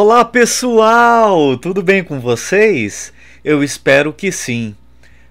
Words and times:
Olá 0.00 0.24
pessoal, 0.24 1.56
tudo 1.56 1.82
bem 1.82 2.04
com 2.04 2.20
vocês? 2.20 3.12
Eu 3.44 3.64
espero 3.64 4.12
que 4.12 4.30
sim. 4.30 4.76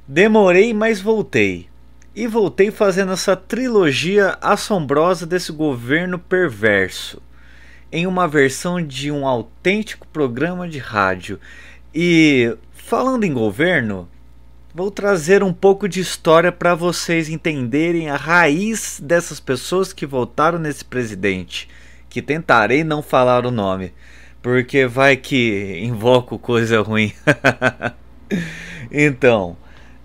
Demorei, 0.06 0.74
mas 0.74 1.00
voltei. 1.00 1.70
E 2.14 2.28
voltei 2.28 2.70
fazendo 2.70 3.14
essa 3.14 3.34
trilogia 3.34 4.38
assombrosa 4.42 5.26
desse 5.26 5.54
governo 5.54 6.20
perverso, 6.20 7.22
em 7.90 8.06
uma 8.06 8.28
versão 8.28 8.86
de 8.86 9.10
um 9.10 9.26
autêntico 9.26 10.06
programa 10.08 10.68
de 10.68 10.80
rádio. 10.80 11.40
E 11.96 12.54
falando 12.74 13.24
em 13.24 13.32
governo, 13.32 14.06
vou 14.76 14.92
trazer 14.92 15.44
um 15.44 15.54
pouco 15.54 15.88
de 15.88 16.02
história 16.02 16.52
para 16.52 16.76
vocês 16.76 17.30
entenderem 17.30 18.10
a 18.10 18.18
raiz 18.18 19.00
dessas 19.02 19.40
pessoas 19.40 19.94
que 19.94 20.06
votaram 20.06 20.60
nesse 20.60 20.84
presidente, 20.84 21.70
que 22.10 22.22
tentarei 22.22 22.84
não 22.84 23.02
falar 23.02 23.46
o 23.46 23.52
nome 23.52 23.94
porque 24.48 24.88
vai 24.88 25.18
que 25.18 25.78
invoco 25.84 26.40
coisa 26.40 26.82
ruim. 26.82 27.12
então, 28.90 29.58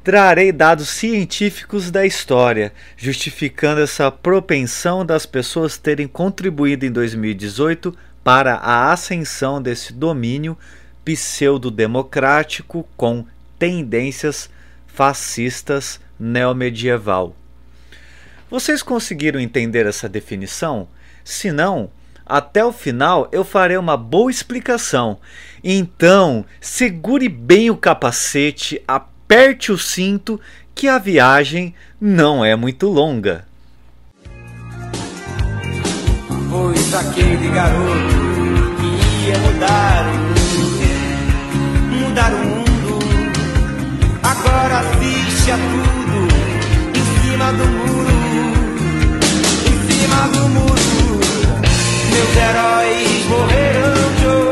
trarei 0.03 0.51
dados 0.51 0.89
científicos 0.89 1.93
da 1.93 2.05
história, 2.05 2.73
justificando 2.97 3.81
essa 3.81 4.11
propensão 4.11 5.07
das 5.07 5.27
pessoas 5.27 5.79
terem 5.79 6.09
contribuído 6.09 6.85
em 6.85 6.91
2018 6.91 7.97
para 8.25 8.55
a 8.55 8.91
ascensão 8.91 9.63
desse 9.63 9.93
domínio 9.93 10.59
pseudo-democrático 11.05 12.85
com 12.97 13.25
tendências 13.57 14.51
fascistas 14.89 16.01
neomedieval. 16.19 17.37
Vocês 18.51 18.83
conseguiram 18.83 19.39
entender 19.39 19.87
essa 19.87 20.09
definição? 20.09 20.89
Se 21.23 21.53
não, 21.53 21.89
até 22.27 22.65
o 22.65 22.73
final 22.73 23.29
eu 23.33 23.45
farei 23.45 23.77
uma 23.77 23.97
boa 23.97 24.31
explicação. 24.31 25.19
Então, 25.63 26.45
segure 26.61 27.29
bem 27.29 27.71
o 27.71 27.77
capacete, 27.77 28.83
aperte 28.87 29.71
o 29.71 29.79
cinto, 29.79 30.41
que 30.75 30.89
a 30.89 30.99
viagem 30.99 31.75
não 32.01 32.45
é 32.45 32.57
muito 32.57 32.89
longa. 32.89 33.47
Pois 36.51 36.95
aquele 36.95 37.49
garoto 37.51 38.15
que 38.79 39.29
ia 39.29 39.39
mudar 39.39 40.05
o 40.05 40.19
mundo, 40.19 40.79
mudar 42.09 42.33
o 42.33 42.39
mundo, 42.39 42.99
agora 44.23 44.81
assiste 44.81 45.51
a 45.51 45.57
tudo 45.57 46.29
em 46.99 47.31
cima 47.31 47.53
do 47.53 47.65
muro, 47.65 48.11
em 49.67 49.77
cima 49.89 50.29
do 50.29 50.49
muro 50.49 50.82
meus 52.13 52.37
heróis 52.37 53.27
morreram 53.29 53.93
de. 54.21 54.52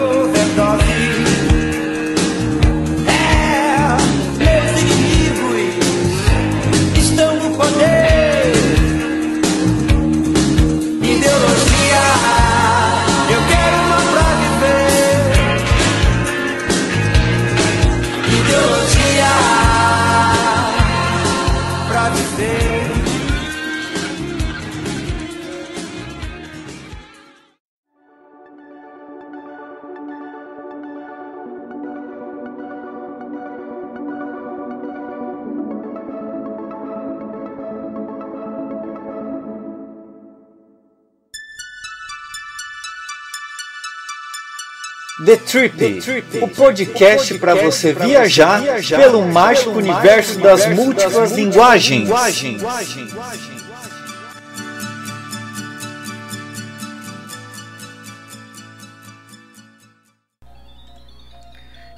The 45.30 45.36
Trip, 45.36 46.24
o 46.42 46.48
podcast 46.48 47.38
para 47.38 47.54
você 47.54 47.92
viajar 47.92 48.60
pelo 48.88 49.24
mágico 49.24 49.70
universo 49.78 50.40
das 50.40 50.66
múltiplas 50.66 51.30
linguagens. 51.30 52.10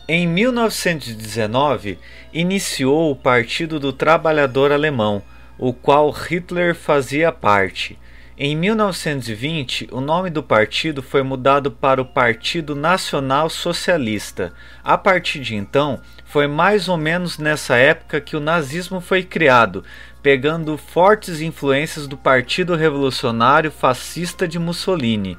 Em 0.06 0.26
1919, 0.26 1.98
iniciou 2.34 3.12
o 3.12 3.16
Partido 3.16 3.80
do 3.80 3.94
Trabalhador 3.94 4.70
Alemão, 4.72 5.22
o 5.58 5.72
qual 5.72 6.10
Hitler 6.10 6.74
fazia 6.74 7.32
parte. 7.32 7.98
Em 8.44 8.56
1920, 8.56 9.86
o 9.92 10.00
nome 10.00 10.28
do 10.28 10.42
partido 10.42 11.00
foi 11.00 11.22
mudado 11.22 11.70
para 11.70 12.02
o 12.02 12.04
Partido 12.04 12.74
Nacional 12.74 13.48
Socialista. 13.48 14.52
A 14.82 14.98
partir 14.98 15.38
de 15.38 15.54
então, 15.54 16.00
foi 16.24 16.48
mais 16.48 16.88
ou 16.88 16.96
menos 16.96 17.38
nessa 17.38 17.76
época 17.76 18.20
que 18.20 18.34
o 18.34 18.40
nazismo 18.40 19.00
foi 19.00 19.22
criado, 19.22 19.84
pegando 20.20 20.76
fortes 20.76 21.40
influências 21.40 22.08
do 22.08 22.16
Partido 22.16 22.74
Revolucionário 22.74 23.70
Fascista 23.70 24.48
de 24.48 24.58
Mussolini, 24.58 25.38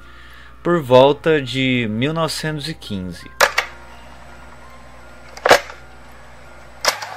por 0.63 0.81
volta 0.81 1.41
de 1.41 1.85
1915. 1.91 3.29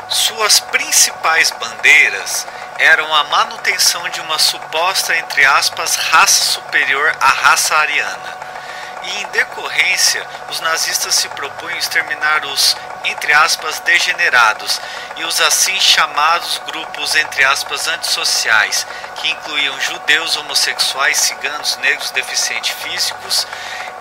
Suas 0.09 0.59
principais 0.59 1.53
bandeiras 1.53 2.45
eram 2.79 3.13
a 3.15 3.25
manutenção 3.25 4.09
de 4.11 4.21
uma 4.21 4.39
suposta, 4.39 5.17
entre 5.17 5.45
aspas, 5.45 5.97
raça 5.97 6.45
superior 6.45 7.17
à 7.21 7.29
raça 7.29 7.75
ariana. 7.77 8.37
E 9.03 9.23
em 9.23 9.27
decorrência, 9.29 10.27
os 10.51 10.61
nazistas 10.61 11.15
se 11.15 11.29
propunham 11.29 11.79
exterminar 11.79 12.45
os, 12.45 12.77
entre 13.05 13.33
aspas, 13.33 13.79
degenerados 13.81 14.81
e 15.17 15.25
os 15.25 15.41
assim 15.41 15.79
chamados 15.81 16.61
grupos, 16.67 17.15
entre 17.15 17.45
aspas, 17.45 17.87
antissociais, 17.87 18.87
que 19.17 19.31
incluíam 19.31 19.81
judeus, 19.81 20.37
homossexuais, 20.37 21.19
ciganos, 21.19 21.77
negros, 21.77 22.11
deficientes 22.11 22.73
físicos 22.83 23.47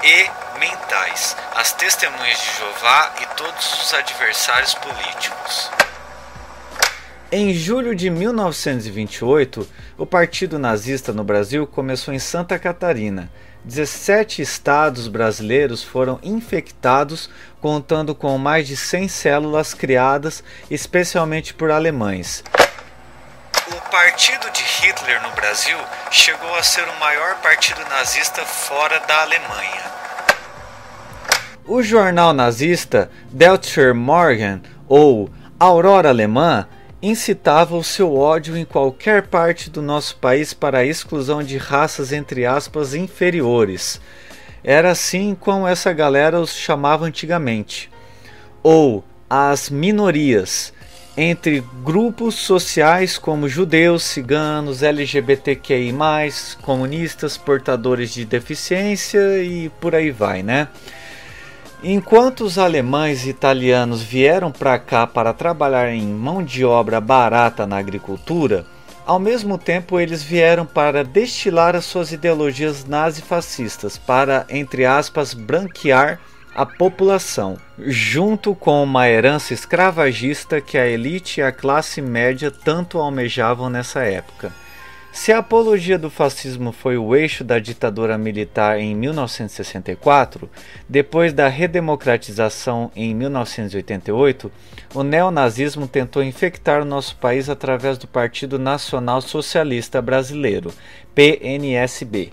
e 0.04 0.32
mentais, 0.58 1.36
as 1.56 1.72
testemunhas 1.74 2.40
de 2.40 2.58
Jeová 2.58 3.12
e 3.22 3.26
todos 3.38 3.74
os 3.84 3.94
adversários 3.94 4.74
políticos. 4.74 5.70
Em 7.32 7.54
julho 7.54 7.96
de 7.96 8.10
1928, 8.10 9.68
o 9.98 10.06
Partido 10.06 10.60
Nazista 10.60 11.12
no 11.12 11.24
Brasil 11.24 11.66
começou 11.66 12.14
em 12.14 12.20
Santa 12.20 12.60
Catarina. 12.60 13.32
17 13.64 14.44
estados 14.44 15.08
brasileiros 15.08 15.84
foram 15.84 16.20
infectados, 16.22 17.28
contando 17.60 18.14
com 18.14 18.38
mais 18.38 18.68
de 18.68 18.78
100 18.78 19.08
células 19.08 19.74
criadas 19.74 20.44
especialmente 20.70 21.52
por 21.52 21.72
alemães. 21.72 22.44
O 23.72 23.90
partido 23.90 24.48
de 24.52 24.62
Hitler 24.62 25.20
no 25.24 25.32
Brasil 25.32 25.78
chegou 26.12 26.54
a 26.56 26.62
ser 26.62 26.88
o 26.88 27.00
maior 27.00 27.42
partido 27.42 27.82
nazista 27.90 28.44
fora 28.44 29.00
da 29.00 29.24
Alemanha. 29.24 29.82
O 31.66 31.82
jornal 31.82 32.34
nazista 32.34 33.10
Deutscher 33.32 33.96
Morgen, 33.96 34.62
ou 34.88 35.28
Aurora 35.60 36.10
Alemã, 36.10 36.68
incitava 37.02 37.76
o 37.76 37.84
seu 37.84 38.16
ódio 38.16 38.58
em 38.58 38.66
qualquer 38.66 39.28
parte 39.28 39.70
do 39.70 39.82
nosso 39.82 40.18
país 40.18 40.54
para 40.54 40.80
a 40.80 40.86
exclusão 40.86 41.44
de 41.44 41.58
raças 41.58 42.12
entre 42.12 42.46
aspas 42.46 42.94
inferiores. 42.94 44.02
Era 44.64 44.92
assim 44.92 45.36
como 45.40 45.68
essa 45.68 45.94
galera 45.94 46.40
os 46.40 46.56
chamava 46.56 47.06
antigamente. 47.06 47.92
Ou 48.64 49.04
as 49.30 49.70
minorias, 49.70 50.74
entre 51.18 51.64
grupos 51.84 52.36
sociais 52.36 53.18
como 53.18 53.48
judeus, 53.48 54.04
ciganos, 54.04 54.84
LGBTQI, 54.84 55.94
comunistas, 56.62 57.38
portadores 57.38 58.14
de 58.14 58.26
deficiência 58.26 59.44
e 59.44 59.70
por 59.80 59.96
aí 59.96 60.12
vai, 60.12 60.44
né? 60.44 60.68
Enquanto 61.84 62.42
os 62.44 62.58
alemães 62.58 63.26
e 63.26 63.30
italianos 63.30 64.02
vieram 64.02 64.52
para 64.52 64.80
cá 64.80 65.06
para 65.06 65.34
trabalhar 65.34 65.90
em 65.92 66.08
mão 66.08 66.44
de 66.44 66.66
obra 66.66 67.00
barata 67.00 67.68
na 67.68 67.78
agricultura, 67.78 68.66
ao 69.06 69.20
mesmo 69.20 69.58
tempo 69.58 70.00
eles 70.00 70.24
vieram 70.24 70.66
para 70.66 71.04
destilar 71.04 71.76
as 71.76 71.86
suas 71.86 72.12
ideologias 72.12 72.86
nazifascistas 72.86 73.98
para, 73.98 74.46
entre 74.50 74.86
aspas, 74.86 75.34
branquear 75.34 76.20
a 76.56 76.66
população, 76.66 77.58
junto 77.78 78.56
com 78.56 78.82
uma 78.82 79.10
herança 79.10 79.54
escravagista 79.54 80.62
que 80.62 80.78
a 80.78 80.88
elite 80.88 81.40
e 81.40 81.44
a 81.44 81.52
classe 81.52 82.02
média 82.02 82.50
tanto 82.50 82.98
almejavam 82.98 83.70
nessa 83.70 84.00
época. 84.04 84.52
Se 85.16 85.32
a 85.32 85.38
apologia 85.38 85.98
do 85.98 86.10
fascismo 86.10 86.74
foi 86.74 86.98
o 86.98 87.16
eixo 87.16 87.42
da 87.42 87.58
ditadura 87.58 88.18
militar 88.18 88.78
em 88.82 88.94
1964, 88.94 90.50
depois 90.90 91.32
da 91.32 91.48
redemocratização 91.48 92.92
em 92.94 93.16
1988, 93.16 94.52
o 94.94 95.04
neonazismo 95.04 95.88
tentou 95.88 96.22
infectar 96.22 96.82
o 96.82 96.86
nosso 96.86 97.16
país 97.16 97.50
através 97.50 97.98
do 97.98 98.08
Partido 98.08 98.60
Nacional 98.60 99.22
Socialista 99.22 100.02
Brasileiro, 100.02 100.74
PNSB, 101.16 102.32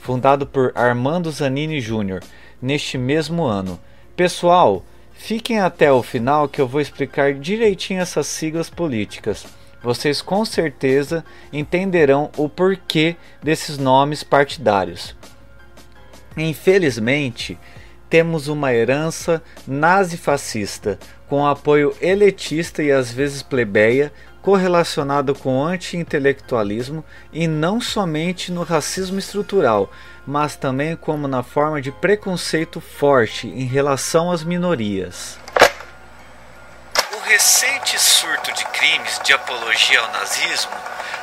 fundado 0.00 0.44
por 0.44 0.72
Armando 0.74 1.30
Zanini 1.30 1.80
Jr., 1.80 2.20
neste 2.60 2.98
mesmo 2.98 3.44
ano. 3.44 3.78
Pessoal, 4.16 4.84
fiquem 5.12 5.60
até 5.60 5.92
o 5.92 6.02
final 6.02 6.48
que 6.48 6.60
eu 6.60 6.66
vou 6.66 6.80
explicar 6.80 7.32
direitinho 7.32 8.00
essas 8.00 8.26
siglas 8.26 8.68
políticas 8.68 9.46
vocês 9.84 10.22
com 10.22 10.46
certeza 10.46 11.22
entenderão 11.52 12.30
o 12.38 12.48
porquê 12.48 13.16
desses 13.42 13.76
nomes 13.76 14.24
partidários. 14.24 15.14
Infelizmente, 16.34 17.58
temos 18.08 18.48
uma 18.48 18.72
herança 18.72 19.42
nazi-fascista, 19.68 20.98
com 21.28 21.46
apoio 21.46 21.94
elitista 22.00 22.82
e 22.82 22.90
às 22.90 23.12
vezes 23.12 23.42
plebeia, 23.42 24.10
correlacionado 24.40 25.34
com 25.34 25.62
anti-intelectualismo 25.62 27.04
e 27.30 27.46
não 27.46 27.78
somente 27.78 28.50
no 28.50 28.62
racismo 28.62 29.18
estrutural, 29.18 29.92
mas 30.26 30.56
também 30.56 30.96
como 30.96 31.28
na 31.28 31.42
forma 31.42 31.82
de 31.82 31.92
preconceito 31.92 32.80
forte 32.80 33.48
em 33.48 33.66
relação 33.66 34.30
às 34.30 34.42
minorias 34.42 35.43
recente 37.26 37.98
surto 37.98 38.52
de 38.52 38.64
crimes 38.66 39.18
de 39.24 39.32
apologia 39.32 40.00
ao 40.00 40.08
nazismo, 40.08 40.72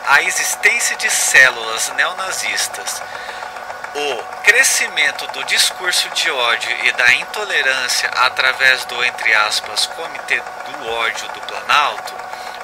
a 0.08 0.22
existência 0.24 0.96
de 0.98 1.10
células 1.10 1.90
neonazistas, 1.96 3.02
o 3.94 4.24
crescimento 4.44 5.28
do 5.28 5.44
discurso 5.46 6.10
de 6.10 6.32
ódio 6.32 6.86
e 6.86 6.92
da 6.94 7.14
intolerância 7.14 8.10
através 8.10 8.84
do, 8.86 9.04
entre 9.04 9.34
aspas, 9.34 9.86
Comitê 9.86 10.42
do 10.42 10.90
Ódio 10.90 11.28
do 11.30 11.42
Planalto, 11.42 12.14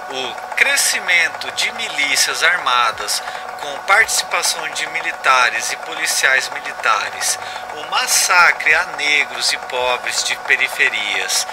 o 0.10 0.56
crescimento 0.56 1.52
de 1.52 1.72
milícias 1.74 2.42
armadas 2.42 3.22
com 3.60 3.78
participação 3.80 4.68
de 4.70 4.88
militares 4.88 5.72
e 5.72 5.78
policiais 5.78 6.50
militares, 6.50 7.38
o 7.76 7.92
massacre 7.92 8.74
a 8.74 8.86
negros 8.98 9.52
e 9.52 9.58
pobres 9.58 10.24
de 10.24 10.36
periferias, 10.38 11.46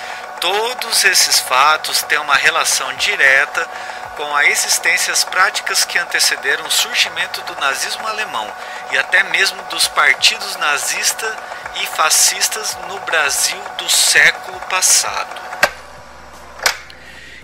Todos 0.45 1.07
esses 1.07 1.41
fatos 1.41 2.03
têm 2.03 2.19
uma 2.19 2.35
relação 2.35 2.95
direta 2.97 3.67
com 4.15 4.37
a 4.37 4.45
existência 4.45 5.11
as 5.11 5.25
práticas 5.25 5.87
que 5.87 5.99
antecederam 5.99 6.67
o 6.67 6.71
surgimento 6.71 7.41
do 7.47 7.59
nazismo 7.59 8.07
alemão 8.07 8.47
e 8.93 8.99
até 8.99 9.23
mesmo 9.23 9.57
dos 9.71 9.89
partidos 9.89 10.55
nazista 10.57 11.35
e 11.83 11.87
fascistas 11.87 12.77
no 12.91 13.01
Brasil 13.07 13.57
do 13.79 13.89
século 13.89 14.61
passado. 14.69 15.41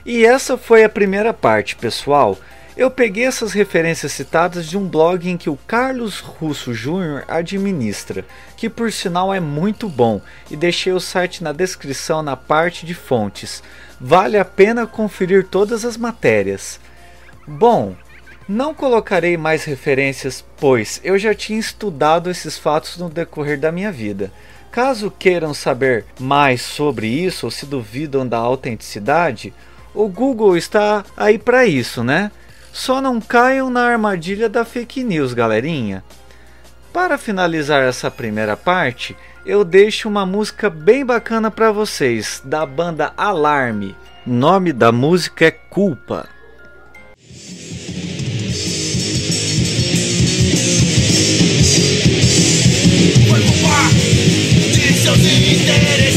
E 0.04 0.26
essa 0.26 0.58
foi 0.58 0.84
a 0.84 0.88
primeira 0.90 1.32
parte, 1.32 1.76
pessoal. 1.76 2.36
Eu 2.76 2.90
peguei 2.90 3.24
essas 3.24 3.54
referências 3.54 4.12
citadas 4.12 4.66
de 4.66 4.76
um 4.76 4.86
blog 4.86 5.26
em 5.26 5.38
que 5.38 5.48
o 5.48 5.58
Carlos 5.66 6.20
Russo 6.20 6.74
Jr. 6.74 7.24
administra, 7.28 8.26
que 8.60 8.68
por 8.68 8.92
sinal 8.92 9.32
é 9.32 9.40
muito 9.40 9.88
bom, 9.88 10.20
e 10.50 10.54
deixei 10.54 10.92
o 10.92 11.00
site 11.00 11.42
na 11.42 11.50
descrição 11.50 12.22
na 12.22 12.36
parte 12.36 12.84
de 12.84 12.92
fontes. 12.92 13.62
Vale 13.98 14.36
a 14.36 14.44
pena 14.44 14.86
conferir 14.86 15.46
todas 15.46 15.82
as 15.82 15.96
matérias. 15.96 16.78
Bom, 17.48 17.96
não 18.46 18.74
colocarei 18.74 19.38
mais 19.38 19.64
referências, 19.64 20.44
pois 20.58 21.00
eu 21.02 21.18
já 21.18 21.34
tinha 21.34 21.58
estudado 21.58 22.28
esses 22.28 22.58
fatos 22.58 22.98
no 22.98 23.08
decorrer 23.08 23.58
da 23.58 23.72
minha 23.72 23.90
vida. 23.90 24.30
Caso 24.70 25.10
queiram 25.10 25.54
saber 25.54 26.04
mais 26.18 26.60
sobre 26.60 27.06
isso 27.06 27.46
ou 27.46 27.50
se 27.50 27.64
duvidam 27.64 28.28
da 28.28 28.36
autenticidade, 28.36 29.54
o 29.94 30.06
Google 30.06 30.54
está 30.54 31.02
aí 31.16 31.38
para 31.38 31.64
isso, 31.64 32.04
né? 32.04 32.30
Só 32.74 33.00
não 33.00 33.22
caiam 33.22 33.70
na 33.70 33.86
armadilha 33.86 34.50
da 34.50 34.66
fake 34.66 35.02
news, 35.02 35.32
galerinha. 35.32 36.04
Para 36.92 37.16
finalizar 37.16 37.82
essa 37.82 38.10
primeira 38.10 38.56
parte, 38.56 39.16
eu 39.46 39.64
deixo 39.64 40.08
uma 40.08 40.26
música 40.26 40.68
bem 40.68 41.04
bacana 41.04 41.48
para 41.50 41.70
vocês, 41.70 42.42
da 42.44 42.66
banda 42.66 43.12
Alarme. 43.16 43.94
Nome 44.26 44.72
da 44.72 44.90
música 44.90 45.46
é 45.46 45.50
Culpa. 45.52 46.28
Foi 53.28 53.40
de 54.72 54.92
seus 54.94 55.18
interesses, 55.18 56.09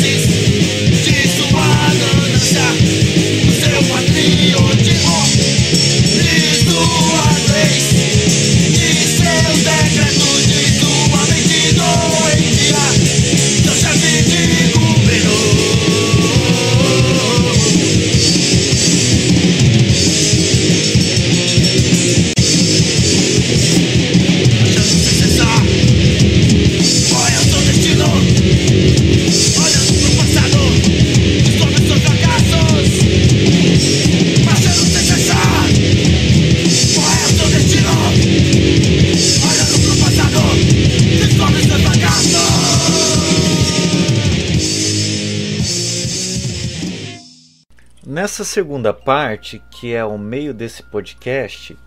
Nessa 48.33 48.45
segunda 48.45 48.91
parte, 48.91 49.61
que 49.69 49.93
é 49.93 50.03
o 50.03 50.17
meio 50.17 50.55
desse 50.55 50.81
podcast, 50.81 51.77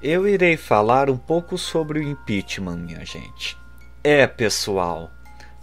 eu 0.00 0.28
irei 0.28 0.56
falar 0.56 1.10
um 1.10 1.16
pouco 1.16 1.58
sobre 1.58 1.98
o 1.98 2.02
impeachment, 2.04 2.76
minha 2.76 3.04
gente. 3.04 3.58
É, 4.04 4.24
pessoal, 4.24 5.10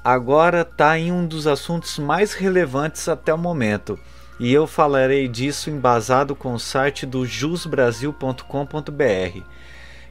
agora 0.04 0.68
está 0.70 1.00
em 1.00 1.14
um 1.14 1.26
dos 1.26 1.48
assuntos 1.48 1.98
mais 1.98 2.34
relevantes 2.34 3.08
até 3.08 3.34
o 3.34 3.38
momento, 3.38 3.98
e 4.38 4.54
eu 4.54 4.68
falarei 4.68 5.30
disso 5.30 5.70
embasado 5.70 6.36
com 6.36 6.54
o 6.54 6.60
site 6.60 7.06
do 7.06 7.26
jusbrasil.com.br. 7.26 9.42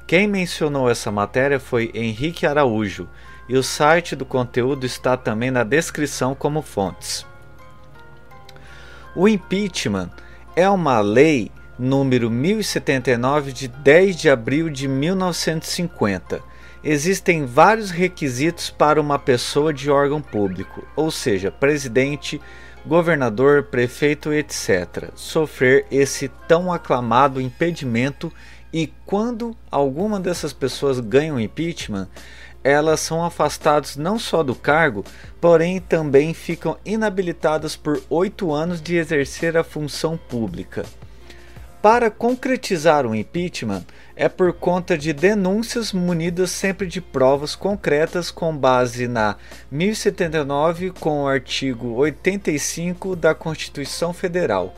Quem 0.06 0.26
mencionou 0.26 0.88
essa 0.88 1.12
matéria 1.12 1.60
foi 1.60 1.90
Henrique 1.92 2.46
Araújo, 2.46 3.06
e 3.46 3.54
o 3.54 3.62
site 3.62 4.16
do 4.16 4.24
conteúdo 4.24 4.86
está 4.86 5.14
também 5.14 5.50
na 5.50 5.62
descrição 5.62 6.34
como 6.34 6.62
fontes. 6.62 7.26
O 9.16 9.26
impeachment 9.26 10.10
é 10.54 10.68
uma 10.68 11.00
lei 11.00 11.50
número 11.78 12.30
1079 12.30 13.50
de 13.50 13.66
10 13.66 14.14
de 14.14 14.28
abril 14.28 14.68
de 14.68 14.86
1950. 14.86 16.42
Existem 16.84 17.46
vários 17.46 17.90
requisitos 17.90 18.68
para 18.68 19.00
uma 19.00 19.18
pessoa 19.18 19.72
de 19.72 19.90
órgão 19.90 20.20
público, 20.20 20.86
ou 20.94 21.10
seja, 21.10 21.50
presidente, 21.50 22.38
governador, 22.84 23.62
prefeito, 23.62 24.34
etc., 24.34 25.10
sofrer 25.14 25.86
esse 25.90 26.28
tão 26.46 26.70
aclamado 26.70 27.40
impedimento 27.40 28.30
e 28.70 28.92
quando 29.06 29.56
alguma 29.70 30.20
dessas 30.20 30.52
pessoas 30.52 31.00
ganham 31.00 31.40
impeachment, 31.40 32.06
elas 32.66 32.98
são 32.98 33.24
afastadas 33.24 33.96
não 33.96 34.18
só 34.18 34.42
do 34.42 34.52
cargo, 34.52 35.04
porém 35.40 35.78
também 35.80 36.34
ficam 36.34 36.76
inabilitadas 36.84 37.76
por 37.76 38.02
oito 38.10 38.52
anos 38.52 38.82
de 38.82 38.96
exercer 38.96 39.56
a 39.56 39.62
função 39.62 40.16
pública. 40.16 40.84
Para 41.80 42.10
concretizar 42.10 43.06
o 43.06 43.14
impeachment, 43.14 43.84
é 44.16 44.28
por 44.28 44.52
conta 44.52 44.98
de 44.98 45.12
denúncias 45.12 45.92
munidas 45.92 46.50
sempre 46.50 46.88
de 46.88 47.00
provas 47.00 47.54
concretas 47.54 48.32
com 48.32 48.56
base 48.56 49.06
na 49.06 49.36
1079 49.70 50.90
com 50.90 51.22
o 51.22 51.28
artigo 51.28 51.92
85 51.92 53.14
da 53.14 53.32
Constituição 53.32 54.12
Federal. 54.12 54.74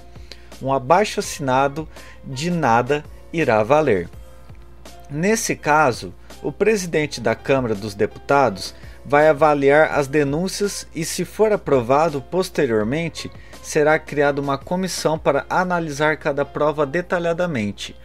Um 0.61 0.71
abaixo 0.71 1.21
assinado 1.21 1.89
de 2.23 2.51
nada 2.51 3.03
irá 3.33 3.63
valer. 3.63 4.11
Nesse 5.09 5.57
caso, 5.57 6.13
o 6.43 6.53
presidente 6.53 7.21
da 7.21 7.35
Câmara 7.35 7.75
dos 7.75 7.95
Deputados 7.95 8.75
vai 9.05 9.29
avaliar 9.29 9.93
as 9.93 10.07
denúncias 10.07 10.87
e, 10.95 11.05
se 11.05 11.25
for 11.25 11.53
aprovado 11.53 12.21
posteriormente, 12.21 13.31
será 13.63 13.99
criada 13.99 14.41
uma 14.41 14.59
comissão 14.59 15.19
para 15.19 15.47
analisar 15.49 16.17
cada 16.17 16.45
prova 16.45 16.87
detalhadamente. 16.87 17.97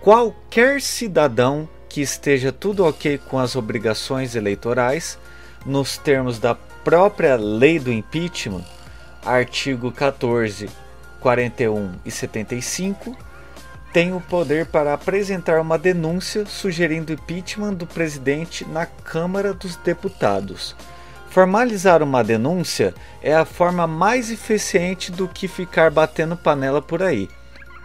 qualquer 0.00 0.80
cidadão 0.80 1.68
que 1.88 2.00
esteja 2.00 2.50
tudo 2.50 2.84
ok 2.84 3.18
com 3.18 3.38
as 3.38 3.54
obrigações 3.54 4.34
eleitorais, 4.34 5.18
nos 5.64 5.96
termos 5.96 6.38
da 6.38 6.54
própria 6.54 7.36
lei 7.36 7.78
do 7.78 7.92
impeachment, 7.92 8.64
artigo 9.24 9.92
14, 9.92 10.68
41 11.20 11.92
e 12.04 12.10
75, 12.10 13.16
tem 13.92 14.12
o 14.14 14.20
poder 14.20 14.66
para 14.66 14.94
apresentar 14.94 15.60
uma 15.60 15.78
denúncia 15.78 16.46
sugerindo 16.46 17.12
impeachment 17.12 17.74
do 17.74 17.86
presidente 17.86 18.64
na 18.68 18.86
Câmara 18.86 19.52
dos 19.52 19.76
Deputados. 19.76 20.74
Formalizar 21.28 22.02
uma 22.02 22.22
denúncia 22.22 22.94
é 23.22 23.34
a 23.34 23.44
forma 23.44 23.86
mais 23.86 24.30
eficiente 24.30 25.10
do 25.10 25.28
que 25.28 25.48
ficar 25.48 25.90
batendo 25.90 26.36
panela 26.36 26.80
por 26.80 27.02
aí 27.02 27.28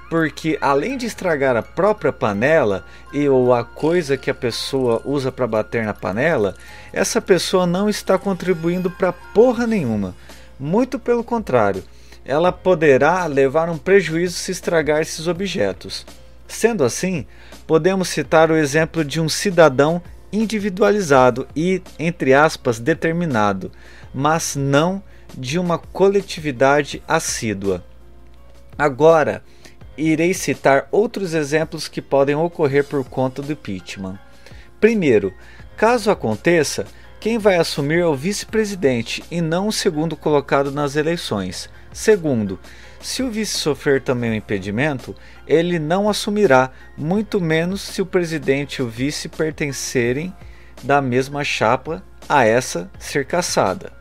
porque 0.10 0.58
além 0.62 0.98
de 0.98 1.06
estragar 1.06 1.56
a 1.56 1.62
própria 1.62 2.14
panela 2.14 2.86
e 3.12 3.28
ou 3.28 3.54
a 3.54 3.64
coisa 3.64 4.18
que 4.18 4.30
a 4.30 4.36
pessoa 4.36 5.02
usa 5.04 5.32
para 5.32 5.48
bater 5.48 5.84
na 5.84 5.94
panela, 5.94 6.56
essa 6.94 7.22
pessoa 7.22 7.66
não 7.66 7.90
está 7.90 8.18
contribuindo 8.18 8.90
para 8.90 9.12
porra 9.12 9.68
nenhuma. 9.68 10.16
Muito 10.60 10.98
pelo 10.98 11.24
contrário, 11.24 11.84
ela 12.28 12.52
poderá 12.52 13.26
levar 13.26 13.70
um 13.70 13.78
prejuízo 13.78 14.38
se 14.38 14.52
estragar 14.52 15.02
esses 15.02 15.28
objetos. 15.28 16.06
Sendo 16.46 16.84
assim, 16.84 17.26
podemos 17.66 18.10
citar 18.10 18.52
o 18.52 18.58
exemplo 18.58 19.04
de 19.04 19.22
um 19.22 19.30
cidadão 19.30 20.02
individualizado 20.32 21.48
e, 21.56 21.82
entre 21.98 22.34
aspas, 22.34 22.80
determinado, 22.80 23.72
mas 24.14 24.58
não 24.58 25.02
de 25.38 25.58
uma 25.58 25.78
coletividade 25.78 27.02
assídua. 27.08 27.84
Agora, 28.78 29.42
irei 29.98 30.34
citar 30.34 30.88
outros 30.92 31.34
exemplos 31.34 31.88
que 31.88 32.02
podem 32.02 32.36
ocorrer 32.36 32.84
por 32.84 33.04
conta 33.06 33.42
do 33.42 33.54
impeachment. 33.54 34.20
Primeiro, 34.82 35.34
caso 35.78 36.12
aconteça, 36.12 36.86
quem 37.20 37.38
vai 37.38 37.56
assumir 37.56 38.00
é 38.00 38.06
o 38.06 38.16
vice-presidente 38.16 39.24
e 39.32 39.42
não 39.42 39.70
o 39.70 39.74
segundo 39.74 40.16
colocado 40.16 40.72
nas 40.72 40.96
eleições. 40.96 41.70
Segundo, 41.98 42.60
se 43.02 43.24
o 43.24 43.32
vice 43.32 43.58
sofrer 43.58 44.02
também 44.02 44.30
o 44.30 44.34
um 44.34 44.36
impedimento, 44.36 45.16
ele 45.48 45.80
não 45.80 46.08
assumirá, 46.08 46.70
muito 46.96 47.42
menos 47.42 47.82
se 47.82 48.02
o 48.04 48.06
presidente 48.06 48.78
e 48.78 48.82
o 48.84 48.88
vice 48.88 49.28
pertencerem 49.28 50.32
da 50.84 51.02
mesma 51.02 51.44
chapa 51.44 52.04
a 52.30 52.46
essa 52.46 52.88
ser 53.00 53.26
caçada. 53.26 53.92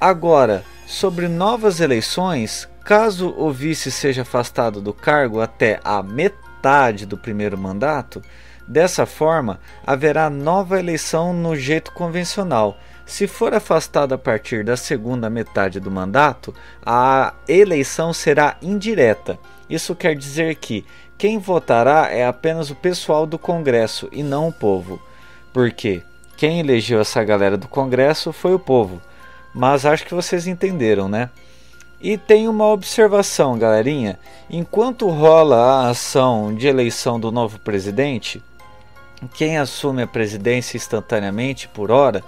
Agora, 0.00 0.64
sobre 0.86 1.28
novas 1.28 1.78
eleições, 1.78 2.68
Caso 2.84 3.34
o 3.38 3.50
vice 3.50 3.90
seja 3.90 4.20
afastado 4.20 4.78
do 4.78 4.92
cargo 4.92 5.40
até 5.40 5.80
a 5.82 6.02
metade 6.02 7.06
do 7.06 7.16
primeiro 7.16 7.56
mandato, 7.56 8.20
dessa 8.68 9.06
forma 9.06 9.58
haverá 9.86 10.28
nova 10.28 10.78
eleição 10.78 11.32
no 11.32 11.56
jeito 11.56 11.92
convencional. 11.92 12.76
Se 13.06 13.26
for 13.26 13.52
afastado 13.52 14.14
a 14.14 14.18
partir 14.18 14.64
da 14.64 14.76
segunda 14.76 15.28
metade 15.28 15.78
do 15.78 15.90
mandato, 15.90 16.54
a 16.84 17.34
eleição 17.46 18.12
será 18.12 18.56
indireta. 18.62 19.38
Isso 19.68 19.94
quer 19.94 20.16
dizer 20.16 20.56
que 20.56 20.84
quem 21.18 21.38
votará 21.38 22.08
é 22.10 22.26
apenas 22.26 22.70
o 22.70 22.74
pessoal 22.74 23.26
do 23.26 23.38
Congresso 23.38 24.08
e 24.10 24.22
não 24.22 24.48
o 24.48 24.52
povo. 24.52 25.00
Porque 25.52 26.02
quem 26.36 26.60
elegeu 26.60 27.00
essa 27.00 27.22
galera 27.22 27.56
do 27.56 27.68
Congresso 27.68 28.32
foi 28.32 28.54
o 28.54 28.58
povo. 28.58 29.00
Mas 29.54 29.86
acho 29.86 30.04
que 30.04 30.14
vocês 30.14 30.46
entenderam, 30.46 31.08
né? 31.08 31.30
E 32.00 32.18
tem 32.18 32.48
uma 32.48 32.66
observação, 32.66 33.56
galerinha. 33.56 34.18
Enquanto 34.50 35.08
rola 35.08 35.56
a 35.56 35.88
ação 35.90 36.54
de 36.54 36.66
eleição 36.66 37.20
do 37.20 37.30
novo 37.30 37.58
presidente, 37.60 38.42
quem 39.34 39.56
assume 39.56 40.02
a 40.02 40.06
presidência 40.06 40.76
instantaneamente 40.76 41.68
por 41.68 41.90
hora 41.90 42.22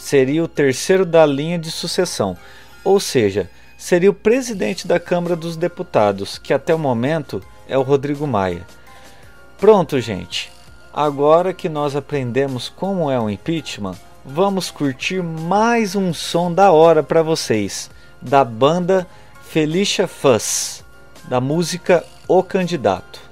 seria 0.00 0.42
o 0.42 0.48
terceiro 0.48 1.04
da 1.04 1.26
linha 1.26 1.58
de 1.58 1.70
sucessão, 1.70 2.36
ou 2.82 2.98
seja, 2.98 3.50
seria 3.76 4.10
o 4.10 4.14
presidente 4.14 4.88
da 4.88 4.98
Câmara 4.98 5.36
dos 5.36 5.56
Deputados, 5.56 6.38
que 6.38 6.54
até 6.54 6.74
o 6.74 6.78
momento 6.78 7.42
é 7.68 7.76
o 7.76 7.82
Rodrigo 7.82 8.26
Maia. 8.26 8.66
Pronto, 9.58 10.00
gente. 10.00 10.50
Agora 10.92 11.52
que 11.52 11.68
nós 11.68 11.94
aprendemos 11.94 12.68
como 12.68 13.10
é 13.10 13.20
o 13.20 13.28
impeachment, 13.28 13.94
vamos 14.24 14.70
curtir 14.70 15.22
mais 15.22 15.94
um 15.94 16.14
som 16.14 16.52
da 16.52 16.72
hora 16.72 17.02
para 17.02 17.22
vocês, 17.22 17.90
da 18.20 18.42
banda 18.42 19.06
Felicia 19.42 20.08
Fuss, 20.08 20.82
da 21.28 21.40
música 21.40 22.04
O 22.26 22.42
Candidato. 22.42 23.29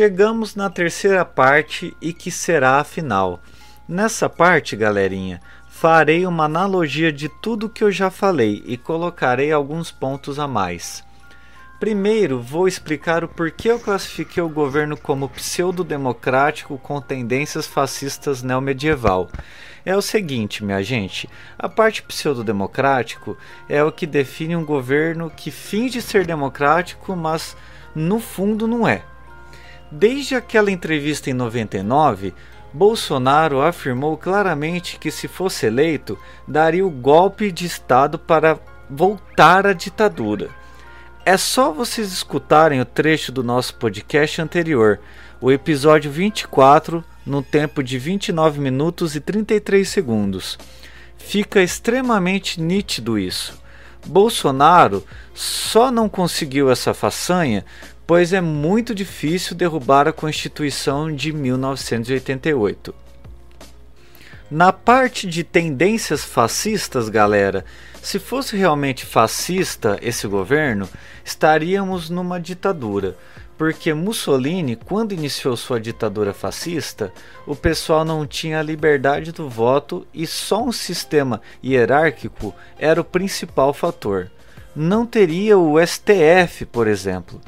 Chegamos 0.00 0.56
na 0.56 0.70
terceira 0.70 1.26
parte 1.26 1.94
e 2.00 2.14
que 2.14 2.30
será 2.30 2.80
a 2.80 2.84
final. 2.84 3.38
Nessa 3.86 4.30
parte, 4.30 4.74
galerinha, 4.74 5.42
farei 5.68 6.24
uma 6.24 6.46
analogia 6.46 7.12
de 7.12 7.28
tudo 7.28 7.68
que 7.68 7.84
eu 7.84 7.92
já 7.92 8.10
falei 8.10 8.62
e 8.64 8.78
colocarei 8.78 9.52
alguns 9.52 9.90
pontos 9.90 10.38
a 10.38 10.48
mais. 10.48 11.04
Primeiro, 11.78 12.40
vou 12.40 12.66
explicar 12.66 13.22
o 13.22 13.28
porquê 13.28 13.70
eu 13.70 13.78
classifiquei 13.78 14.42
o 14.42 14.48
governo 14.48 14.96
como 14.96 15.28
pseudo-democrático 15.28 16.78
com 16.78 16.98
tendências 16.98 17.66
fascistas 17.66 18.42
neomedieval. 18.42 19.28
É 19.84 19.94
o 19.94 20.00
seguinte, 20.00 20.64
minha 20.64 20.82
gente, 20.82 21.28
a 21.58 21.68
parte 21.68 22.02
pseudo-democrático 22.02 23.36
é 23.68 23.84
o 23.84 23.92
que 23.92 24.06
define 24.06 24.56
um 24.56 24.64
governo 24.64 25.28
que 25.28 25.50
finge 25.50 26.00
ser 26.00 26.24
democrático, 26.24 27.14
mas 27.14 27.54
no 27.94 28.18
fundo 28.18 28.66
não 28.66 28.88
é. 28.88 29.09
Desde 29.90 30.36
aquela 30.36 30.70
entrevista 30.70 31.30
em 31.30 31.34
99, 31.34 32.32
Bolsonaro 32.72 33.60
afirmou 33.60 34.16
claramente 34.16 34.98
que, 34.98 35.10
se 35.10 35.26
fosse 35.26 35.66
eleito, 35.66 36.16
daria 36.46 36.86
o 36.86 36.90
golpe 36.90 37.50
de 37.50 37.66
Estado 37.66 38.18
para 38.18 38.58
voltar 38.88 39.66
à 39.66 39.72
ditadura. 39.72 40.48
É 41.24 41.36
só 41.36 41.72
vocês 41.72 42.12
escutarem 42.12 42.80
o 42.80 42.84
trecho 42.84 43.32
do 43.32 43.42
nosso 43.42 43.74
podcast 43.74 44.40
anterior, 44.40 45.00
o 45.40 45.50
episódio 45.50 46.10
24, 46.10 47.04
no 47.26 47.42
tempo 47.42 47.82
de 47.82 47.98
29 47.98 48.60
minutos 48.60 49.16
e 49.16 49.20
33 49.20 49.88
segundos. 49.88 50.58
Fica 51.18 51.60
extremamente 51.62 52.60
nítido 52.60 53.18
isso. 53.18 53.60
Bolsonaro 54.06 55.04
só 55.34 55.90
não 55.90 56.08
conseguiu 56.08 56.70
essa 56.70 56.94
façanha 56.94 57.64
pois 58.10 58.32
é 58.32 58.40
muito 58.40 58.92
difícil 58.92 59.54
derrubar 59.54 60.08
a 60.08 60.12
Constituição 60.12 61.14
de 61.14 61.32
1988. 61.32 62.92
Na 64.50 64.72
parte 64.72 65.28
de 65.28 65.44
tendências 65.44 66.24
fascistas, 66.24 67.08
galera, 67.08 67.64
se 68.02 68.18
fosse 68.18 68.56
realmente 68.56 69.06
fascista 69.06 69.96
esse 70.02 70.26
governo, 70.26 70.88
estaríamos 71.24 72.10
numa 72.10 72.40
ditadura. 72.40 73.16
Porque 73.56 73.94
Mussolini, 73.94 74.74
quando 74.74 75.12
iniciou 75.12 75.56
sua 75.56 75.78
ditadura 75.78 76.34
fascista, 76.34 77.12
o 77.46 77.54
pessoal 77.54 78.04
não 78.04 78.26
tinha 78.26 78.58
a 78.58 78.64
liberdade 78.64 79.30
do 79.30 79.48
voto 79.48 80.04
e 80.12 80.26
só 80.26 80.64
um 80.64 80.72
sistema 80.72 81.40
hierárquico 81.64 82.52
era 82.76 83.00
o 83.00 83.04
principal 83.04 83.72
fator. 83.72 84.28
Não 84.74 85.06
teria 85.06 85.56
o 85.56 85.76
STF, 85.80 86.66
por 86.66 86.88
exemplo. 86.88 87.40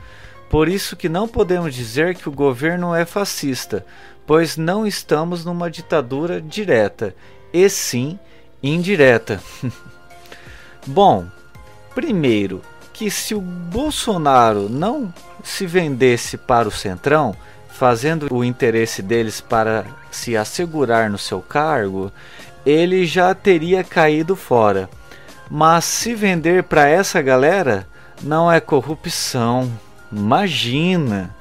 Por 0.52 0.68
isso 0.68 0.96
que 0.96 1.08
não 1.08 1.26
podemos 1.26 1.74
dizer 1.74 2.14
que 2.14 2.28
o 2.28 2.32
governo 2.32 2.94
é 2.94 3.06
fascista, 3.06 3.86
pois 4.26 4.58
não 4.58 4.86
estamos 4.86 5.46
numa 5.46 5.70
ditadura 5.70 6.42
direta, 6.42 7.16
e 7.54 7.66
sim 7.70 8.18
indireta. 8.62 9.40
Bom, 10.86 11.24
primeiro, 11.94 12.60
que 12.92 13.10
se 13.10 13.34
o 13.34 13.40
Bolsonaro 13.40 14.68
não 14.68 15.10
se 15.42 15.64
vendesse 15.66 16.36
para 16.36 16.68
o 16.68 16.70
Centrão, 16.70 17.34
fazendo 17.70 18.28
o 18.30 18.44
interesse 18.44 19.00
deles 19.00 19.40
para 19.40 19.86
se 20.10 20.36
assegurar 20.36 21.08
no 21.08 21.16
seu 21.16 21.40
cargo, 21.40 22.12
ele 22.66 23.06
já 23.06 23.34
teria 23.34 23.82
caído 23.82 24.36
fora. 24.36 24.90
Mas 25.50 25.86
se 25.86 26.14
vender 26.14 26.64
para 26.64 26.86
essa 26.86 27.22
galera, 27.22 27.88
não 28.22 28.52
é 28.52 28.60
corrupção. 28.60 29.72
Imagina! 30.12 31.34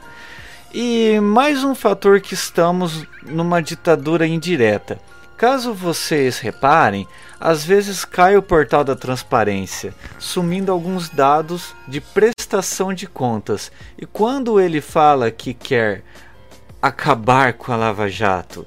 E 0.73 1.19
mais 1.19 1.61
um 1.61 1.75
fator 1.75 2.21
que 2.21 2.33
estamos 2.33 3.05
numa 3.21 3.61
ditadura 3.61 4.25
indireta. 4.25 4.97
Caso 5.35 5.73
vocês 5.73 6.39
reparem, 6.39 7.05
às 7.37 7.65
vezes 7.65 8.05
cai 8.05 8.37
o 8.37 8.41
portal 8.41 8.85
da 8.85 8.95
transparência, 8.95 9.93
sumindo 10.17 10.71
alguns 10.71 11.09
dados 11.09 11.75
de 11.85 11.99
prestação 11.99 12.93
de 12.93 13.07
contas. 13.07 13.73
E 13.97 14.05
quando 14.05 14.57
ele 14.57 14.79
fala 14.79 15.29
que 15.29 15.53
quer 15.53 16.03
acabar 16.81 17.51
com 17.53 17.73
a 17.73 17.75
Lava 17.75 18.07
Jato, 18.07 18.65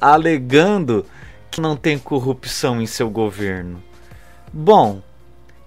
alegando 0.00 1.04
que 1.50 1.60
não 1.60 1.74
tem 1.74 1.98
corrupção 1.98 2.80
em 2.80 2.86
seu 2.86 3.10
governo. 3.10 3.82
Bom, 4.52 5.02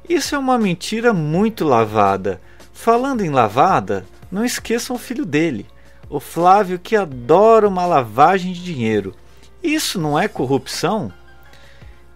isso 0.07 0.33
é 0.33 0.37
uma 0.37 0.57
mentira 0.57 1.11
muito 1.11 1.65
lavada 1.65 2.39
Falando 2.81 3.25
em 3.25 3.29
lavada, 3.29 4.05
não 4.31 4.45
esqueçam 4.45 4.95
o 4.95 4.99
filho 4.99 5.25
dele, 5.25 5.65
o 6.09 6.17
Flávio, 6.17 6.79
que 6.79 6.95
adora 6.95 7.67
uma 7.67 7.85
lavagem 7.85 8.53
de 8.53 8.63
dinheiro. 8.63 9.13
Isso 9.61 9.99
não 9.99 10.17
é 10.17 10.29
corrupção? 10.29 11.11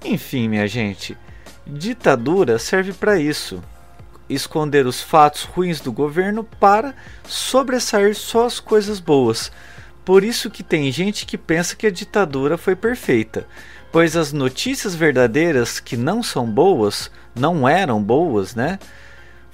Enfim, 0.06 0.48
minha 0.48 0.66
gente, 0.66 1.18
ditadura 1.68 2.58
serve 2.58 2.94
para 2.94 3.20
isso 3.20 3.62
esconder 4.30 4.88
os 4.88 5.02
fatos 5.02 5.44
ruins 5.44 5.82
do 5.82 5.92
governo 5.92 6.46
para 6.46 6.96
sobressair 7.28 8.16
só 8.16 8.46
as 8.46 8.62
coisas 8.62 9.02
boas. 9.02 9.52
Por 10.06 10.24
isso 10.24 10.50
que 10.50 10.64
tem 10.64 10.90
gente 10.94 11.26
que 11.26 11.38
pensa 11.38 11.76
que 11.76 11.88
a 11.88 11.92
ditadura 11.92 12.58
foi 12.58 12.74
perfeita, 12.74 13.46
pois 13.92 14.16
as 14.16 14.32
notícias 14.32 14.96
verdadeiras 14.96 15.82
que 15.82 15.98
não 15.98 16.24
são 16.24 16.50
boas, 16.50 17.12
não 17.36 17.68
eram 17.68 18.02
boas, 18.02 18.56
né? 18.56 18.80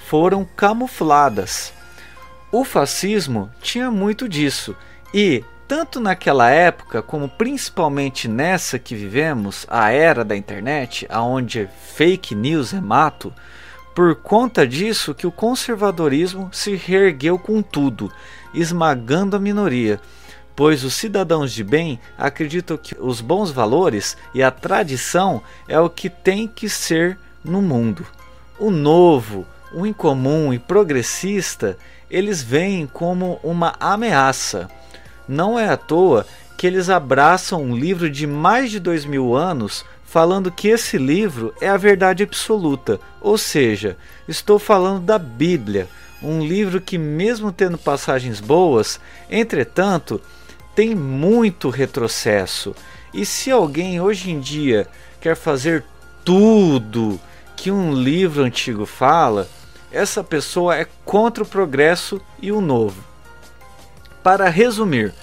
Foram 0.09 0.43
camufladas. 0.43 1.71
O 2.51 2.65
fascismo 2.65 3.47
tinha 3.61 3.91
muito 3.91 4.27
disso 4.27 4.75
e, 5.13 5.45
tanto 5.67 5.99
naquela 5.99 6.49
época 6.49 6.99
como 7.03 7.29
principalmente 7.29 8.27
nessa 8.27 8.79
que 8.79 8.95
vivemos, 8.95 9.67
a 9.69 9.91
era 9.91 10.25
da 10.25 10.35
internet, 10.35 11.05
aonde 11.11 11.69
fake 11.93 12.33
news 12.33 12.73
é 12.73 12.81
mato, 12.81 13.31
por 13.93 14.15
conta 14.15 14.65
disso 14.65 15.13
que 15.13 15.27
o 15.27 15.31
conservadorismo 15.31 16.49
se 16.51 16.75
reergueu 16.75 17.37
com 17.37 17.61
tudo, 17.61 18.11
esmagando 18.51 19.35
a 19.35 19.39
minoria, 19.39 20.01
pois 20.55 20.83
os 20.83 20.95
cidadãos 20.95 21.53
de 21.53 21.63
bem 21.63 21.99
acreditam 22.17 22.77
que 22.77 22.95
os 22.99 23.21
bons 23.21 23.51
valores 23.51 24.17
e 24.33 24.41
a 24.41 24.49
tradição 24.49 25.43
é 25.67 25.79
o 25.79 25.87
que 25.87 26.09
tem 26.09 26.47
que 26.47 26.67
ser 26.67 27.15
no 27.45 27.61
mundo. 27.61 28.07
O 28.57 28.71
novo, 28.71 29.45
o 29.73 29.85
incomum 29.85 30.53
e 30.53 30.59
progressista 30.59 31.77
eles 32.09 32.41
veem 32.41 32.87
como 32.87 33.39
uma 33.43 33.75
ameaça. 33.79 34.69
Não 35.27 35.59
é 35.59 35.69
à 35.69 35.77
toa 35.77 36.25
que 36.57 36.65
eles 36.65 36.89
abraçam 36.89 37.61
um 37.61 37.75
livro 37.75 38.09
de 38.09 38.25
mais 38.25 38.71
de 38.71 38.79
dois 38.79 39.05
mil 39.05 39.35
anos 39.35 39.85
falando 40.03 40.51
que 40.51 40.67
esse 40.67 40.97
livro 40.97 41.53
é 41.61 41.69
a 41.69 41.77
verdade 41.77 42.23
absoluta, 42.23 42.99
ou 43.21 43.37
seja, 43.37 43.95
estou 44.27 44.57
falando 44.57 45.01
da 45.01 45.19
Bíblia, 45.19 45.87
um 46.21 46.43
livro 46.43 46.81
que, 46.81 46.97
mesmo 46.97 47.51
tendo 47.51 47.77
passagens 47.77 48.39
boas, 48.39 48.99
entretanto, 49.29 50.19
tem 50.75 50.95
muito 50.95 51.69
retrocesso. 51.69 52.75
E 53.13 53.23
se 53.23 53.51
alguém 53.51 54.01
hoje 54.01 54.31
em 54.31 54.39
dia 54.39 54.87
quer 55.21 55.35
fazer 55.35 55.85
tudo 56.25 57.19
que 57.55 57.69
um 57.69 57.93
livro 57.93 58.43
antigo 58.43 58.87
fala, 58.87 59.47
essa 59.91 60.23
pessoa 60.23 60.75
é 60.75 60.85
contra 61.03 61.43
o 61.43 61.47
progresso 61.47 62.21
e 62.41 62.51
o 62.51 62.61
novo. 62.61 63.03
Para 64.23 64.49
resumir, 64.49 65.13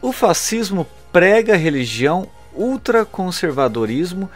o 0.00 0.12
fascismo 0.12 0.86
prega 1.12 1.56
religião, 1.56 2.28
ultraconservadorismo, 2.54 4.30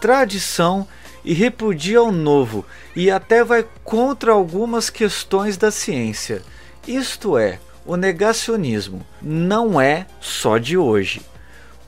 tradição 0.00 0.86
e 1.24 1.32
repudia 1.32 2.02
o 2.02 2.12
novo 2.12 2.64
e 2.94 3.10
até 3.10 3.44
vai 3.44 3.66
contra 3.84 4.32
algumas 4.32 4.90
questões 4.90 5.56
da 5.56 5.70
ciência. 5.70 6.42
Isto 6.86 7.36
é, 7.36 7.58
o 7.84 7.96
negacionismo 7.96 9.06
não 9.20 9.80
é 9.80 10.06
só 10.20 10.58
de 10.58 10.76
hoje. 10.76 11.20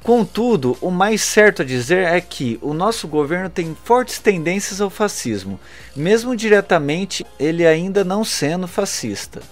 Contudo, 0.02 0.78
o 0.80 0.90
mais 0.90 1.20
certo 1.20 1.60
a 1.60 1.64
dizer 1.64 2.06
é 2.06 2.20
que 2.22 2.58
o 2.62 2.72
nosso 2.72 3.06
governo 3.06 3.50
tem 3.50 3.76
fortes 3.84 4.18
tendências 4.18 4.80
ao 4.80 4.88
fascismo, 4.88 5.60
mesmo 5.94 6.34
diretamente 6.34 7.24
ele 7.38 7.66
ainda 7.66 8.02
não 8.02 8.24
sendo 8.24 8.66
fascista. 8.66 9.42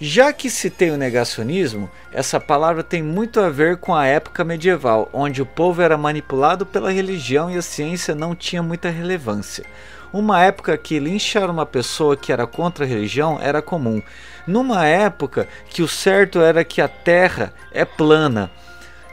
Já 0.00 0.32
que 0.32 0.50
citei 0.50 0.90
o 0.90 0.96
negacionismo, 0.96 1.88
essa 2.12 2.40
palavra 2.40 2.82
tem 2.82 3.02
muito 3.02 3.40
a 3.40 3.48
ver 3.48 3.78
com 3.78 3.94
a 3.94 4.06
época 4.06 4.44
medieval, 4.44 5.08
onde 5.12 5.40
o 5.40 5.46
povo 5.46 5.82
era 5.82 5.96
manipulado 5.96 6.66
pela 6.66 6.92
religião 6.92 7.50
e 7.50 7.56
a 7.56 7.62
ciência 7.62 8.14
não 8.14 8.34
tinha 8.34 8.62
muita 8.62 8.90
relevância. 8.90 9.64
Uma 10.12 10.42
época 10.42 10.76
que 10.76 10.98
linchar 10.98 11.50
uma 11.50 11.66
pessoa 11.66 12.16
que 12.16 12.32
era 12.32 12.46
contra 12.46 12.84
a 12.84 12.88
religião 12.88 13.38
era 13.40 13.60
comum. 13.60 14.00
Numa 14.46 14.86
época 14.86 15.46
que 15.68 15.82
o 15.82 15.88
certo 15.88 16.40
era 16.40 16.64
que 16.64 16.80
a 16.80 16.88
terra 16.88 17.52
é 17.72 17.84
plana 17.84 18.50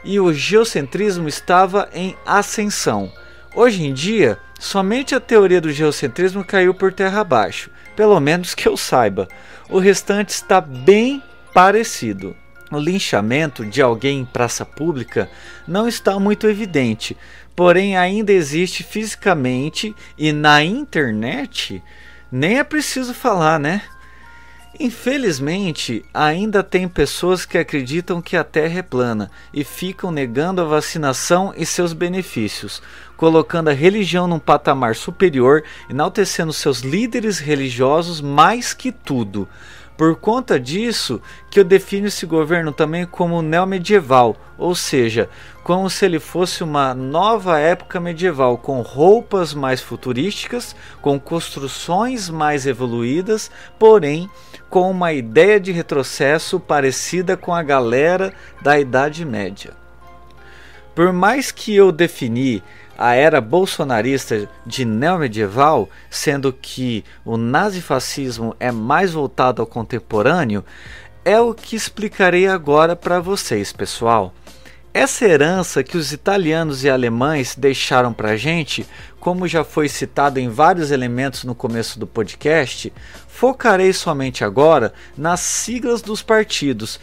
e 0.06 0.20
o 0.20 0.32
geocentrismo 0.32 1.28
estava 1.28 1.90
em 1.92 2.16
ascensão. 2.26 3.12
Hoje 3.56 3.84
em 3.84 3.94
dia, 3.94 4.38
somente 4.60 5.16
a 5.16 5.20
teoria 5.20 5.60
do 5.60 5.72
geocentrismo 5.72 6.46
caiu 6.46 6.74
por 6.74 6.94
terra 6.94 7.22
abaixo, 7.22 7.72
pelo 7.96 8.20
menos 8.20 8.54
que 8.54 8.68
eu 8.68 8.78
saiba. 8.78 9.28
O 9.70 9.80
restante 9.80 10.30
está 10.30 10.62
bem 10.62 11.24
parecido. 11.54 12.36
O 12.72 12.78
linchamento 12.78 13.66
de 13.66 13.82
alguém 13.82 14.20
em 14.20 14.26
praça 14.26 14.66
pública 14.66 15.30
não 15.68 15.88
está 15.88 16.20
muito 16.20 16.48
evidente, 16.48 17.18
porém 17.56 17.98
ainda 17.98 18.32
existe 18.32 18.84
fisicamente 18.84 19.96
e 20.18 20.32
na 20.32 20.64
internet. 20.64 21.82
Nem 22.32 22.60
é 22.60 22.64
preciso 22.64 23.14
falar, 23.14 23.60
né? 23.60 23.82
Infelizmente, 24.78 26.04
ainda 26.14 26.62
tem 26.62 26.86
pessoas 26.86 27.46
que 27.46 27.58
acreditam 27.58 28.22
que 28.22 28.36
a 28.36 28.44
Terra 28.44 28.80
é 28.80 28.82
plana 28.82 29.32
e 29.54 29.64
ficam 29.64 30.12
negando 30.12 30.62
a 30.62 30.66
vacinação 30.66 31.54
e 31.56 31.66
seus 31.66 31.94
benefícios, 31.94 32.82
colocando 33.16 33.70
a 33.70 33.74
religião 33.74 34.28
num 34.28 34.40
patamar 34.40 34.94
superior, 34.94 35.64
enaltecendo 35.90 36.52
seus 36.52 36.80
líderes 36.80 37.40
religiosos 37.40 38.20
mais 38.20 38.74
que 38.74 38.92
tudo. 38.92 39.48
Por 39.98 40.18
conta 40.18 40.60
disso, 40.60 41.22
que 41.50 41.60
eu 41.60 41.64
defino 41.64 42.08
esse 42.08 42.26
governo 42.26 42.74
também 42.74 43.06
como 43.06 43.42
neomedieval, 43.42 44.36
ou 44.58 44.76
seja, 44.76 45.30
como 45.64 45.90
se 45.90 46.06
ele 46.06 46.20
fosse 46.20 46.64
uma 46.64 46.94
nova 46.94 47.60
época 47.60 48.00
medieval, 48.00 48.58
com 48.58 48.82
roupas 48.82 49.54
mais 49.54 49.80
futurísticas, 49.80 50.76
com 51.02 51.18
construções 51.18 52.30
mais 52.30 52.66
evoluídas, 52.68 53.50
porém 53.80 54.30
com 54.70 54.92
uma 54.92 55.14
ideia 55.14 55.60
de 55.62 55.72
retrocesso 55.72 56.60
parecida 56.60 57.38
com 57.38 57.56
a 57.56 57.64
galera 57.64 58.34
da 58.62 58.78
Idade 58.78 59.24
Média. 59.24 59.74
Por 60.94 61.14
mais 61.14 61.52
que 61.52 61.74
eu 61.74 61.92
defini 61.92 62.62
a 62.98 63.14
era 63.14 63.42
bolsonarista 63.42 64.50
de 64.66 64.86
neomedieval, 64.86 65.90
sendo 66.10 66.54
que 66.54 67.04
o 67.24 67.38
nazifascismo 67.38 68.56
é 68.60 68.72
mais 68.72 69.14
voltado 69.14 69.62
ao 69.62 69.68
contemporâneo, 69.68 70.64
é 71.24 71.40
o 71.40 71.54
que 71.54 71.76
explicarei 71.76 72.48
agora 72.48 72.96
para 72.96 73.20
vocês, 73.20 73.74
pessoal. 73.74 74.34
Essa 74.94 75.26
herança 75.26 75.84
que 75.84 75.98
os 75.98 76.14
italianos 76.14 76.86
e 76.86 76.90
alemães 76.90 77.54
deixaram 77.54 78.14
para 78.14 78.30
a 78.30 78.38
gente, 78.38 78.88
como 79.20 79.46
já 79.46 79.62
foi 79.62 79.90
citado 79.90 80.40
em 80.40 80.48
vários 80.48 80.90
elementos 80.90 81.44
no 81.44 81.54
começo 81.54 82.00
do 82.00 82.08
podcast, 82.08 82.94
focarei 83.28 83.92
somente 83.92 84.46
agora 84.46 84.94
nas 85.18 85.42
siglas 85.42 86.02
dos 86.02 86.22
partidos 86.22 86.98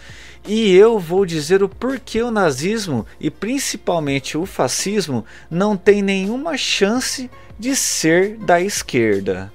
e 0.47 0.75
eu 0.75 0.99
vou 0.99 1.25
dizer 1.25 1.63
o 1.63 1.69
porquê 1.69 2.23
o 2.23 2.31
nazismo 2.31 3.07
e 3.21 3.31
principalmente 3.31 4.37
o 4.37 4.45
fascismo 4.45 5.25
não 5.51 5.77
tem 5.77 6.03
nenhuma 6.03 6.57
chance 6.57 7.31
de 7.59 7.77
ser 7.77 8.37
da 8.39 8.61
esquerda. 8.61 9.53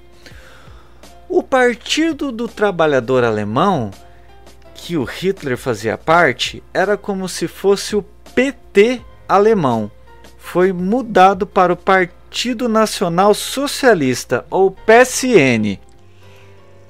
O 1.28 1.42
Partido 1.42 2.32
do 2.32 2.48
Trabalhador 2.48 3.22
Alemão, 3.22 3.90
que 4.74 4.96
o 4.96 5.04
Hitler 5.04 5.58
fazia 5.58 5.98
parte, 5.98 6.62
era 6.72 6.96
como 6.96 7.28
se 7.28 7.46
fosse 7.46 7.94
o 7.94 8.02
PT 8.34 9.02
alemão. 9.28 9.90
Foi 10.38 10.72
mudado 10.72 11.46
para 11.46 11.74
o 11.74 11.76
Partido 11.76 12.66
Nacional 12.66 13.34
Socialista, 13.34 14.46
ou 14.50 14.70
PSN. 14.70 15.78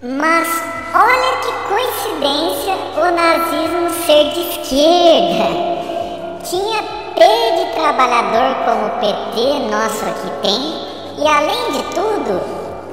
Mas 0.00 0.46
olha 0.94 1.40
que 1.40 1.52
coincidência 1.68 2.87
o 3.00 3.10
nazismo 3.12 3.90
ser 4.04 4.32
de 4.32 4.40
esquerda. 4.40 5.46
Tinha 6.44 6.82
P 7.14 7.20
de 7.56 7.64
trabalhador 7.74 8.54
como 8.64 8.86
o 8.86 8.90
PT 9.00 9.36
nosso 9.70 10.04
aqui 10.04 10.30
tem, 10.42 10.60
e 11.18 11.26
além 11.26 11.72
de 11.72 11.82
tudo, 11.94 12.40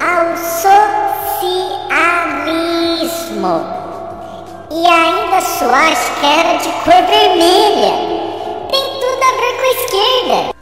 ao 0.00 0.36
socialismo. 0.36 0.86
E 4.70 4.86
ainda 4.86 5.40
suástica 5.40 6.58
de 6.60 6.68
cor 6.84 7.02
vermelha. 7.06 7.94
Tem 8.70 8.84
tudo 9.00 9.22
a 9.22 9.32
ver 9.36 9.52
com 9.56 9.62
a 9.62 9.70
esquerda. 9.70 10.54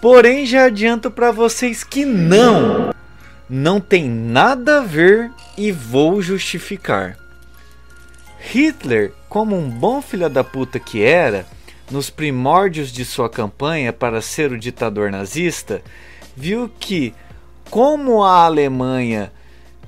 Porém, 0.00 0.46
já 0.46 0.64
adianto 0.64 1.10
para 1.10 1.30
vocês 1.30 1.84
que 1.84 2.04
não 2.04 2.90
não 3.50 3.80
tem 3.80 4.08
nada 4.08 4.78
a 4.78 4.80
ver 4.82 5.30
e 5.56 5.72
vou 5.72 6.22
justificar. 6.22 7.17
Hitler, 8.40 9.12
como 9.28 9.56
um 9.56 9.68
bom 9.68 10.00
filho 10.00 10.28
da 10.30 10.44
puta 10.44 10.78
que 10.78 11.02
era, 11.02 11.46
nos 11.90 12.10
primórdios 12.10 12.92
de 12.92 13.04
sua 13.04 13.28
campanha 13.28 13.92
para 13.92 14.20
ser 14.20 14.52
o 14.52 14.58
ditador 14.58 15.10
nazista, 15.10 15.82
viu 16.36 16.70
que, 16.78 17.14
como 17.70 18.22
a 18.22 18.44
Alemanha 18.44 19.32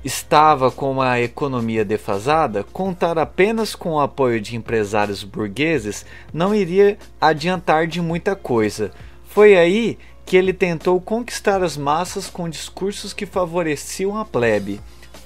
estava 0.03 0.71
com 0.71 0.91
uma 0.91 1.19
economia 1.19 1.85
defasada, 1.85 2.63
contar 2.63 3.17
apenas 3.17 3.75
com 3.75 3.91
o 3.91 3.99
apoio 3.99 4.41
de 4.41 4.55
empresários 4.55 5.23
burgueses 5.23 6.05
não 6.33 6.55
iria 6.55 6.97
adiantar 7.19 7.85
de 7.85 8.01
muita 8.01 8.35
coisa. 8.35 8.91
Foi 9.25 9.55
aí 9.55 9.97
que 10.25 10.35
ele 10.35 10.53
tentou 10.53 10.99
conquistar 10.99 11.63
as 11.63 11.77
massas 11.77 12.29
com 12.29 12.49
discursos 12.49 13.13
que 13.13 13.25
favoreciam 13.25 14.17
a 14.17 14.25
plebe, 14.25 14.81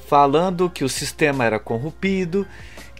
falando 0.07 0.69
que 0.69 0.83
o 0.83 0.89
sistema 0.89 1.45
era 1.45 1.59
corrompido, 1.59 2.45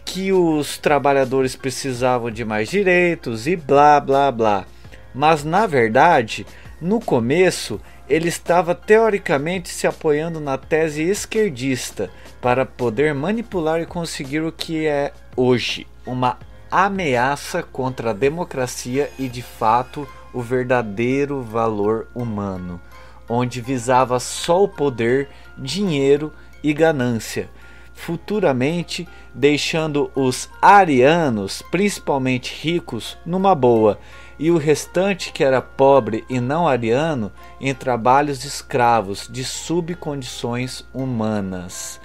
que 0.06 0.32
os 0.32 0.78
trabalhadores 0.78 1.56
precisavam 1.56 2.30
de 2.30 2.44
mais 2.44 2.70
direitos 2.70 3.46
e 3.46 3.56
blá 3.56 4.00
blá 4.00 4.30
blá. 4.30 4.64
Mas 5.12 5.44
na 5.44 5.66
verdade, 5.66 6.46
no 6.80 7.00
começo, 7.00 7.80
ele 8.08 8.28
estava 8.28 8.74
teoricamente 8.74 9.68
se 9.68 9.86
apoiando 9.86 10.40
na 10.40 10.56
tese 10.56 11.02
esquerdista 11.02 12.08
para 12.40 12.64
poder 12.64 13.12
manipular 13.12 13.80
e 13.80 13.86
conseguir 13.86 14.40
o 14.40 14.52
que 14.52 14.86
é 14.86 15.12
hoje 15.36 15.86
uma 16.06 16.38
ameaça 16.70 17.62
contra 17.62 18.10
a 18.10 18.14
democracia 18.14 19.10
e 19.18 19.28
de 19.28 19.42
fato 19.42 20.06
o 20.32 20.40
verdadeiro 20.40 21.42
valor 21.42 22.06
humano, 22.14 22.80
onde 23.28 23.60
visava 23.60 24.20
só 24.20 24.62
o 24.62 24.68
poder, 24.68 25.28
dinheiro 25.58 26.32
e 26.62 26.72
ganância, 26.72 27.48
futuramente 27.96 29.08
deixando 29.34 30.12
os 30.14 30.48
arianos, 30.60 31.62
principalmente 31.70 32.54
ricos, 32.54 33.18
numa 33.24 33.54
boa, 33.54 33.98
e 34.38 34.50
o 34.50 34.58
restante 34.58 35.32
que 35.32 35.42
era 35.42 35.62
pobre 35.62 36.24
e 36.28 36.38
não 36.38 36.68
ariano 36.68 37.32
em 37.58 37.74
trabalhos 37.74 38.44
escravos 38.44 39.26
de 39.28 39.42
subcondições 39.42 40.84
humanas. 40.92 41.98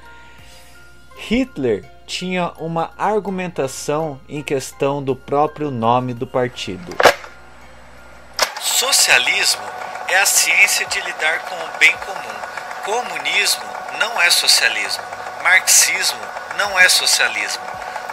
Hitler 1.17 1.86
tinha 2.08 2.51
uma 2.58 2.91
argumentação 2.97 4.19
em 4.27 4.41
questão 4.41 5.04
do 5.04 5.15
próprio 5.15 5.69
nome 5.69 6.13
do 6.13 6.25
partido. 6.25 6.95
Socialismo 8.60 9.62
é 10.08 10.17
a 10.17 10.25
ciência 10.25 10.86
de 10.88 10.99
lidar 11.01 11.39
com 11.45 11.56
o 11.56 11.80
bem 11.80 11.95
comum. 11.97 12.32
Comunismo 12.84 13.63
não 13.99 14.21
é 14.21 14.30
socialismo. 14.30 15.20
Marxismo 15.43 16.19
não 16.58 16.80
é 16.80 16.88
socialismo. 16.88 17.63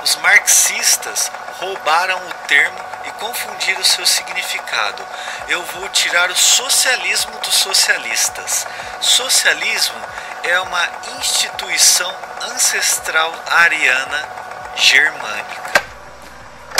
Os 0.03 0.17
marxistas 0.17 1.31
roubaram 1.59 2.17
o 2.17 2.47
termo 2.47 2.79
e 3.07 3.11
confundiram 3.12 3.85
seu 3.85 4.07
significado. 4.07 5.03
Eu 5.49 5.62
vou 5.62 5.88
tirar 5.91 6.31
o 6.31 6.37
socialismo 6.37 7.33
dos 7.45 7.55
socialistas. 7.55 8.67
Socialismo 9.01 9.97
é 10.43 10.59
uma 10.61 10.88
instituição 11.19 12.11
ancestral 12.53 13.33
ariana 13.51 14.29
germânica. 14.77 15.69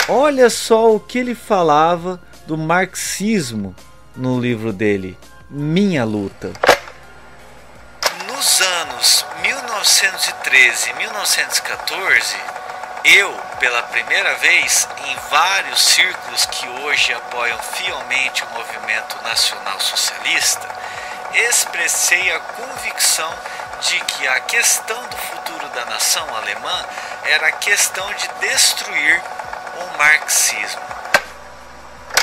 Olha 0.07 0.49
só 0.49 0.95
o 0.95 0.99
que 0.99 1.19
ele 1.19 1.35
falava 1.35 2.19
do 2.47 2.57
marxismo 2.57 3.75
no 4.15 4.39
livro 4.39 4.73
dele, 4.73 5.17
Minha 5.49 6.03
Luta. 6.03 6.51
Nos 8.39 8.61
anos 8.61 9.25
1913 9.41 10.91
e 10.91 10.93
1914, 10.93 12.37
eu, 13.03 13.33
pela 13.59 13.83
primeira 13.83 14.33
vez, 14.35 14.87
em 15.05 15.15
vários 15.29 15.81
círculos 15.81 16.45
que 16.45 16.65
hoje 16.65 17.11
apoiam 17.11 17.57
fielmente 17.57 18.41
o 18.45 18.49
movimento 18.51 19.21
nacional 19.23 19.77
socialista, 19.81 20.65
expressei 21.49 22.31
a 22.31 22.39
convicção 22.39 23.29
de 23.81 23.99
que 24.05 24.25
a 24.25 24.39
questão 24.39 25.05
do 25.09 25.17
futuro 25.17 25.67
da 25.75 25.83
nação 25.87 26.25
alemã 26.33 26.85
era 27.25 27.47
a 27.47 27.51
questão 27.51 28.07
de 28.13 28.47
destruir 28.47 29.21
o 29.81 29.97
marxismo. 29.97 30.81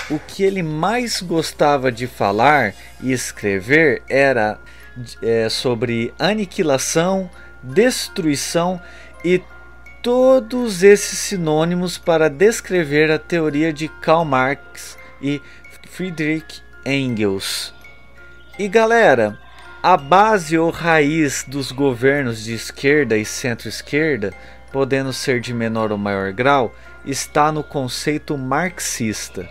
O 0.08 0.18
que 0.18 0.42
ele 0.42 0.62
mais 0.62 1.20
gostava 1.20 1.92
de 1.92 2.06
falar 2.06 2.72
e 3.02 3.12
escrever 3.12 4.02
era 4.08 4.58
é, 5.22 5.48
sobre 5.48 6.12
aniquilação, 6.18 7.30
destruição 7.62 8.80
e 9.24 9.42
todos 10.02 10.82
esses 10.82 11.18
sinônimos 11.18 11.98
para 11.98 12.28
descrever 12.28 13.10
a 13.10 13.18
teoria 13.18 13.72
de 13.72 13.88
Karl 13.88 14.24
Marx 14.24 14.96
e 15.20 15.42
Friedrich 15.90 16.62
Engels. 16.84 17.74
E 18.58 18.68
galera, 18.68 19.38
a 19.82 19.96
base 19.96 20.56
ou 20.58 20.70
raiz 20.70 21.44
dos 21.46 21.72
governos 21.72 22.42
de 22.44 22.54
esquerda 22.54 23.16
e 23.16 23.24
centro-esquerda, 23.24 24.32
podendo 24.72 25.12
ser 25.12 25.40
de 25.40 25.52
menor 25.52 25.92
ou 25.92 25.98
maior 25.98 26.32
grau, 26.32 26.74
está 27.04 27.50
no 27.50 27.62
conceito 27.62 28.36
marxista. 28.36 29.48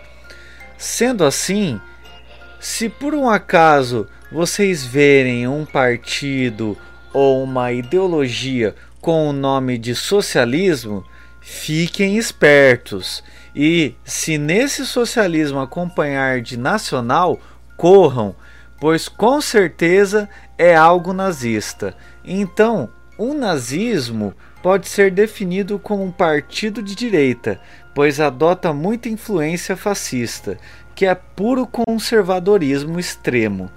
Sendo 0.76 1.24
assim, 1.24 1.80
se 2.60 2.88
por 2.88 3.14
um 3.14 3.28
acaso 3.28 4.08
vocês 4.30 4.84
verem 4.84 5.46
um 5.48 5.64
partido 5.64 6.76
ou 7.12 7.42
uma 7.42 7.72
ideologia 7.72 8.74
com 9.00 9.28
o 9.28 9.32
nome 9.32 9.78
de 9.78 9.94
socialismo, 9.94 11.04
fiquem 11.40 12.16
espertos. 12.16 13.22
E 13.54 13.94
se 14.04 14.36
nesse 14.36 14.84
socialismo 14.84 15.60
acompanhar 15.60 16.40
de 16.40 16.56
nacional, 16.56 17.40
corram, 17.76 18.34
pois 18.80 19.08
com 19.08 19.40
certeza 19.40 20.28
é 20.58 20.74
algo 20.74 21.12
nazista. 21.12 21.96
Então, 22.24 22.90
O 23.18 23.32
nazismo 23.32 24.34
pode 24.62 24.88
ser 24.88 25.10
definido 25.10 25.78
como 25.78 26.04
um 26.04 26.10
partido 26.10 26.82
de 26.82 26.94
direita, 26.94 27.58
pois 27.94 28.20
adota 28.20 28.74
muita 28.74 29.08
influência 29.08 29.74
fascista, 29.74 30.58
que 30.94 31.06
é 31.06 31.14
puro 31.14 31.66
conservadorismo 31.66 33.00
extremo. 33.00 33.70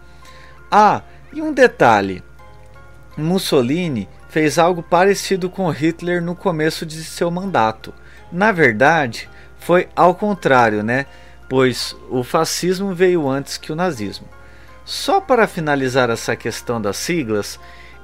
Ah, 0.71 1.01
e 1.33 1.41
um 1.41 1.53
detalhe: 1.53 2.23
Mussolini 3.17 4.07
fez 4.29 4.59
algo 4.59 4.83
parecido 4.83 5.49
com 5.49 5.69
Hitler 5.69 6.21
no 6.21 6.35
começo 6.35 6.85
de 6.85 7.03
seu 7.03 7.31
mandato. 7.31 7.93
Na 8.31 8.51
verdade, 8.51 9.29
foi 9.57 9.87
ao 9.95 10.13
contrário, 10.13 10.83
né? 10.83 11.05
Pois 11.49 11.95
o 12.09 12.23
fascismo 12.23 12.93
veio 12.93 13.27
antes 13.27 13.57
que 13.57 13.71
o 13.71 13.75
nazismo. 13.75 14.27
Só 14.85 15.19
para 15.19 15.47
finalizar 15.47 16.09
essa 16.09 16.35
questão 16.35 16.81
das 16.81 16.97
siglas, 16.97 17.59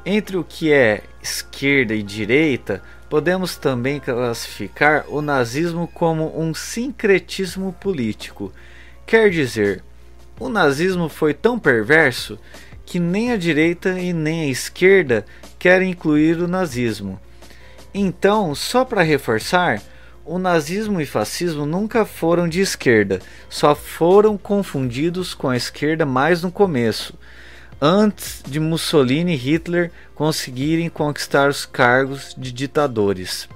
entre 0.05 0.37
o 0.37 0.43
que 0.43 0.71
é 0.71 1.01
esquerda 1.21 1.93
e 1.93 2.03
direita, 2.03 2.81
podemos 3.09 3.55
também 3.55 3.99
classificar 3.99 5.05
o 5.07 5.21
nazismo 5.21 5.87
como 5.87 6.39
um 6.39 6.53
sincretismo 6.53 7.73
político. 7.73 8.51
Quer 9.05 9.29
dizer, 9.29 9.83
o 10.39 10.49
nazismo 10.49 11.09
foi 11.09 11.33
tão 11.33 11.57
perverso 11.57 12.37
que 12.85 12.99
nem 12.99 13.31
a 13.31 13.37
direita 13.37 13.99
e 13.99 14.13
nem 14.13 14.43
a 14.43 14.51
esquerda 14.51 15.25
querem 15.57 15.91
incluir 15.91 16.37
o 16.37 16.47
nazismo. 16.47 17.19
Então, 17.93 18.53
só 18.53 18.85
para 18.85 19.01
reforçar, 19.01 19.81
o 20.25 20.37
nazismo 20.37 20.99
e 20.99 21.05
fascismo 21.05 21.65
nunca 21.65 22.05
foram 22.05 22.47
de 22.47 22.59
esquerda, 22.59 23.19
só 23.49 23.73
foram 23.73 24.37
confundidos 24.37 25.33
com 25.33 25.49
a 25.49 25.57
esquerda 25.57 26.05
mais 26.05 26.41
no 26.41 26.51
começo 26.51 27.17
antes 27.81 28.41
de 28.47 28.59
Mussolini 28.59 29.33
e 29.33 29.37
Hitler 29.37 29.91
conseguirem 30.13 30.89
conquistar 30.89 31.49
os 31.49 31.65
cargos 31.65 32.33
de 32.37 32.51
ditadores. 32.51 33.49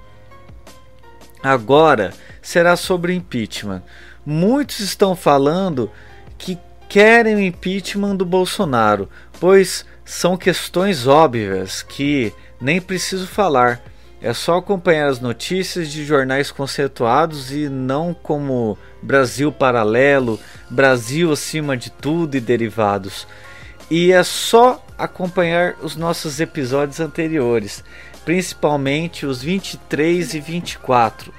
Agora 1.42 2.14
será 2.42 2.76
sobre 2.76 3.14
impeachment. 3.14 3.82
Muitos 4.26 4.80
estão 4.80 5.16
falando 5.16 5.90
que 6.38 6.58
querem 6.90 7.36
o 7.36 7.40
impeachment 7.40 8.16
do 8.16 8.26
Bolsonaro, 8.26 9.08
pois 9.40 9.86
são 10.04 10.36
questões 10.36 11.06
óbvias 11.06 11.84
que 11.84 12.34
nem 12.60 12.82
preciso 12.82 13.28
falar. 13.28 13.82
É 14.22 14.34
só 14.34 14.58
acompanhar 14.58 15.08
as 15.08 15.22
notícias 15.22 15.90
de 15.90 16.04
jornais 16.04 16.52
conceituados 16.52 17.52
e 17.52 17.70
não 17.70 18.14
como 18.14 18.78
Brasil 19.02 19.52
Paralelo, 19.52 20.38
Brasil 20.70 21.32
acima 21.32 21.78
de 21.78 21.90
tudo 21.90 22.36
e 22.36 22.42
derivados. 22.42 23.26
E 23.90 24.12
é 24.12 24.24
só 24.24 24.84
acompanhar 24.98 25.76
os 25.82 25.96
nossos 25.96 26.40
episódios 26.40 27.00
anteriores, 27.00 27.84
principalmente 28.26 29.26
os 29.26 29.42
23 29.42 30.34
e 30.34 30.40
24. 30.40 31.34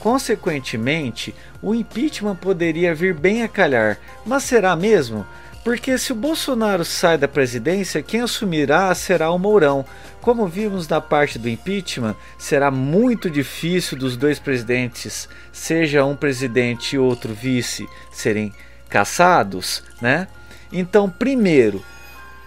Consequentemente, 0.00 1.34
o 1.62 1.74
impeachment 1.74 2.36
poderia 2.36 2.94
vir 2.94 3.14
bem 3.14 3.42
a 3.42 3.48
calhar, 3.48 3.98
mas 4.24 4.44
será 4.44 4.76
mesmo? 4.76 5.26
Porque 5.64 5.98
se 5.98 6.12
o 6.12 6.16
Bolsonaro 6.16 6.84
sai 6.84 7.18
da 7.18 7.28
presidência, 7.28 8.02
quem 8.02 8.22
assumirá 8.22 8.94
será 8.94 9.30
o 9.30 9.38
Mourão. 9.38 9.84
Como 10.20 10.46
vimos 10.46 10.88
na 10.88 11.00
parte 11.00 11.38
do 11.38 11.48
impeachment, 11.48 12.16
será 12.38 12.70
muito 12.70 13.28
difícil 13.28 13.98
dos 13.98 14.16
dois 14.16 14.38
presidentes, 14.38 15.28
seja 15.52 16.04
um 16.04 16.16
presidente 16.16 16.96
e 16.96 16.98
outro 16.98 17.34
vice, 17.34 17.86
serem 18.10 18.52
caçados, 18.88 19.82
né? 20.00 20.28
Então, 20.72 21.10
primeiro, 21.10 21.84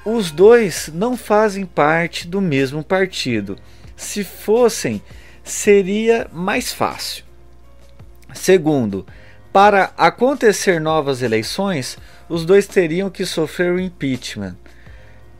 os 0.05 0.31
dois 0.31 0.89
não 0.93 1.15
fazem 1.15 1.65
parte 1.65 2.27
do 2.27 2.41
mesmo 2.41 2.83
partido. 2.83 3.55
Se 3.95 4.23
fossem, 4.23 5.01
seria 5.43 6.27
mais 6.31 6.73
fácil. 6.73 7.30
Segundo, 8.33 9.05
para 9.51 9.91
acontecer 9.97 10.79
novas 10.79 11.21
eleições, 11.21 11.97
os 12.29 12.45
dois 12.45 12.67
teriam 12.67 13.09
que 13.09 13.25
sofrer 13.25 13.73
o 13.73 13.79
impeachment. 13.79 14.55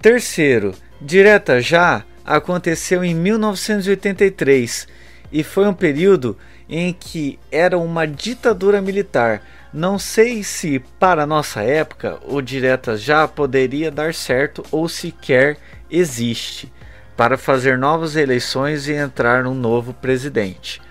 Terceiro, 0.02 0.74
direta 1.00 1.62
já 1.62 2.04
aconteceu 2.26 3.04
em 3.04 3.16
1983 3.16 4.88
e 5.32 5.44
foi 5.44 5.68
um 5.68 5.74
período 5.74 6.38
em 6.70 6.94
que 6.94 7.40
era 7.52 7.78
uma 7.78 8.06
ditadura 8.06 8.82
militar 8.82 9.42
não 9.74 9.98
sei 9.98 10.44
se 10.44 10.80
para 11.00 11.26
nossa 11.26 11.62
época 11.62 12.20
o 12.28 12.42
direta 12.42 12.98
já 12.98 13.26
poderia 13.26 13.90
dar 13.90 14.14
certo 14.14 14.66
ou 14.70 14.90
sequer 14.90 15.58
existe 15.90 16.70
para 17.16 17.38
fazer 17.38 17.78
novas 17.78 18.18
eleições 18.18 18.90
e 18.90 18.94
entrar 18.94 19.48
um 19.48 19.54
novo 19.54 19.94
presidente. 19.94 20.82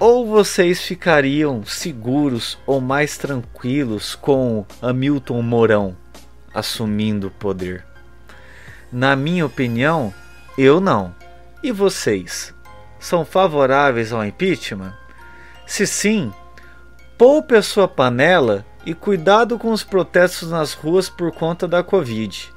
Ou 0.00 0.26
vocês 0.26 0.80
ficariam 0.80 1.64
seguros 1.64 2.58
ou 2.66 2.80
mais 2.80 3.16
tranquilos 3.16 4.16
com 4.16 4.66
Hamilton 4.82 5.42
Mourão 5.42 5.96
assumindo 6.52 7.28
o 7.28 7.30
poder? 7.30 7.84
Na 8.90 9.14
minha 9.14 9.46
opinião, 9.46 10.12
eu 10.58 10.80
não. 10.80 11.14
E 11.62 11.70
vocês? 11.70 12.52
São 12.98 13.24
favoráveis 13.24 14.12
ao 14.12 14.24
impeachment? 14.24 14.94
Se 15.64 15.86
sim, 15.86 16.32
Poupe 17.20 17.54
a 17.54 17.60
sua 17.60 17.86
panela 17.86 18.64
e 18.86 18.94
cuidado 18.94 19.58
com 19.58 19.72
os 19.72 19.84
protestos 19.84 20.50
nas 20.50 20.72
ruas 20.72 21.10
por 21.10 21.30
conta 21.30 21.68
da 21.68 21.82
Covid. 21.82 22.50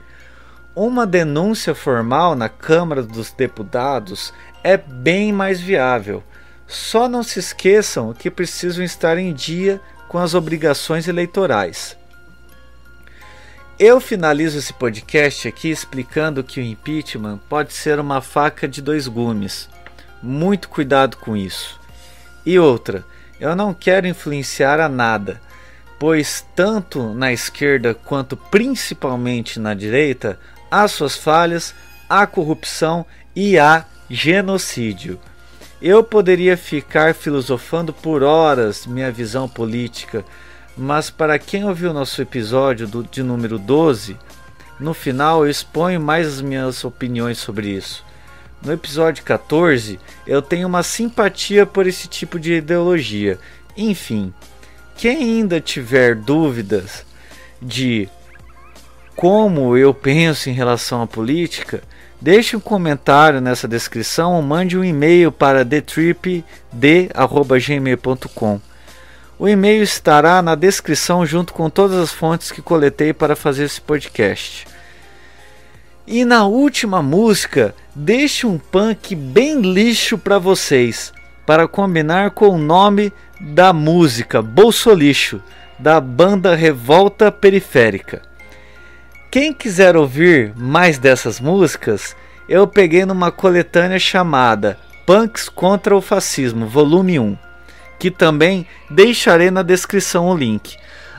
Uma 0.74 1.06
denúncia 1.06 1.76
formal 1.76 2.34
na 2.34 2.48
Câmara 2.48 3.04
dos 3.04 3.30
Deputados 3.34 4.34
é 4.64 4.78
bem 4.78 5.34
mais 5.34 5.60
viável. 5.60 6.24
Só 6.74 7.08
não 7.08 7.22
se 7.22 7.38
esqueçam 7.38 8.16
que 8.16 8.32
precisam 8.32 8.84
estar 8.84 9.20
em 9.20 9.32
dia 9.32 9.80
com 10.08 10.18
as 10.18 10.34
obrigações 10.34 11.08
eleitorais. 11.08 11.96
Eu 13.78 14.02
finalizo 14.02 14.58
esse 14.58 14.74
podcast 14.74 15.48
aqui 15.48 15.70
explicando 15.70 16.44
que 16.44 16.60
o 16.60 16.64
impeachment 16.64 17.40
pode 17.48 17.74
ser 17.74 18.00
uma 18.00 18.22
faca 18.22 18.68
de 18.68 18.82
dois 18.82 19.08
gumes. 19.08 19.70
Muito 20.20 20.68
cuidado 20.68 21.18
com 21.18 21.38
isso. 21.38 21.80
E 22.44 22.58
outra, 22.58 23.06
eu 23.40 23.56
não 23.56 23.72
quero 23.72 24.08
influenciar 24.08 24.80
a 24.80 24.90
nada, 24.90 25.40
pois 26.00 26.44
tanto 26.56 27.14
na 27.14 27.32
esquerda 27.32 27.94
quanto 27.94 28.36
principalmente 28.36 29.60
na 29.60 29.76
direita 29.76 30.40
há 30.72 30.88
suas 30.88 31.16
falhas, 31.16 31.76
há 32.10 32.26
corrupção 32.26 33.06
e 33.36 33.60
há 33.60 33.86
genocídio. 34.10 35.20
Eu 35.84 36.02
poderia 36.02 36.56
ficar 36.56 37.14
filosofando 37.14 37.92
por 37.92 38.24
horas 38.24 38.88
minha 38.88 39.12
visão 39.12 39.50
política, 39.50 40.24
mas 40.78 41.10
para 41.10 41.38
quem 41.38 41.66
ouviu 41.66 41.92
nosso 41.92 42.22
episódio 42.22 42.88
do, 42.88 43.04
de 43.04 43.22
número 43.22 43.60
12, 43.60 44.18
no 44.80 44.94
final 44.94 45.44
eu 45.44 45.52
exponho 45.52 46.00
mais 46.00 46.26
as 46.26 46.42
minhas 46.42 46.86
opiniões 46.86 47.38
sobre 47.38 47.68
isso. 47.68 48.02
No 48.62 48.72
episódio 48.72 49.26
14, 49.26 50.00
eu 50.26 50.42
tenho 50.42 50.70
uma 50.70 50.84
simpatia 50.84 51.66
por 51.66 51.86
esse 51.86 52.08
tipo 52.08 52.40
de 52.40 52.54
ideologia. 52.54 53.38
Enfim, 53.76 54.34
quem 54.96 55.18
ainda 55.18 55.60
tiver 55.60 56.16
dúvidas 56.16 57.06
de 57.62 58.08
como 59.18 59.76
eu 59.76 59.94
penso 59.94 60.50
em 60.50 60.54
relação 60.54 61.02
à 61.02 61.08
política, 61.08 61.84
deixe 62.24 62.56
um 62.56 62.60
comentário 62.60 63.42
nessa 63.42 63.68
descrição 63.68 64.36
ou 64.36 64.42
mande 64.42 64.78
um 64.78 64.84
e-mail 64.84 65.30
para 65.30 65.66
thetripd@gmail.com. 65.66 68.62
O 69.38 69.50
e-mail 69.50 69.84
estará 69.84 70.42
na 70.42 70.56
descrição 70.56 71.26
junto 71.26 71.54
com 71.54 71.70
todas 71.70 71.98
as 71.98 72.14
fontes 72.14 72.50
que 72.50 72.62
coletei 72.62 73.12
para 73.12 73.36
fazer 73.36 73.66
esse 73.66 73.82
podcast. 73.82 74.66
E 76.08 76.24
na 76.24 76.46
última 76.46 77.04
música, 77.04 77.76
deixe 77.94 78.48
um 78.48 78.58
punk 78.58 79.14
bem 79.16 79.60
lixo 79.60 80.18
para 80.18 80.40
vocês, 80.40 81.12
para 81.46 81.68
combinar 81.68 82.32
com 82.32 82.48
o 82.48 82.58
nome 82.58 83.12
da 83.42 83.74
música 83.74 84.42
Bolsolixo, 84.42 85.44
da 85.78 86.00
banda 86.00 86.56
Revolta 86.56 87.30
Periférica. 87.34 88.22
Quem 89.34 89.52
quiser 89.52 89.98
ouvir 89.98 90.54
mais 90.56 91.00
dessas 91.00 91.40
músicas, 91.40 92.16
eu 92.48 92.68
peguei 92.68 93.04
numa 93.04 93.32
coletânea 93.32 93.98
chamada 93.98 94.78
Punks 95.08 95.50
contra 95.50 95.98
o 95.98 96.02
Fascismo, 96.02 96.68
volume 96.68 97.18
1, 97.18 97.36
que 97.98 98.12
também 98.12 98.68
deixarei 98.92 99.50
na 99.50 99.64
descrição 99.64 100.28
o 100.28 100.38
link. 100.38 100.78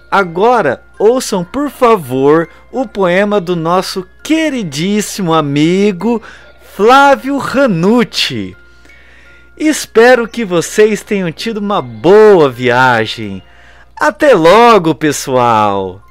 Agora, 0.09 0.81
ouçam 0.96 1.44
por 1.44 1.68
favor 1.68 2.48
o 2.70 2.87
poema 2.87 3.40
do 3.40 3.57
nosso 3.57 4.07
queridíssimo 4.22 5.35
amigo 5.35 6.22
Flávio 6.77 7.37
Ranucci. 7.37 8.57
Espero 9.57 10.29
que 10.29 10.44
vocês 10.44 11.03
tenham 11.03 11.33
tido 11.33 11.57
uma 11.57 11.83
boa 11.83 12.48
viagem. 12.48 13.42
Até 13.98 14.35
logo, 14.35 14.94
pessoal! 14.94 16.03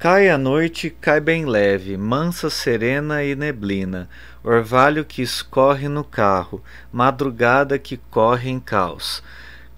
Cai 0.00 0.30
a 0.30 0.38
noite, 0.38 0.88
cai 0.88 1.20
bem 1.20 1.44
leve, 1.44 1.94
mansa, 1.94 2.48
serena 2.48 3.22
e 3.22 3.34
neblina, 3.34 4.08
orvalho 4.42 5.04
que 5.04 5.20
escorre 5.20 5.90
no 5.90 6.02
carro, 6.02 6.64
madrugada 6.90 7.78
que 7.78 7.98
corre 7.98 8.48
em 8.48 8.58
caos. 8.58 9.22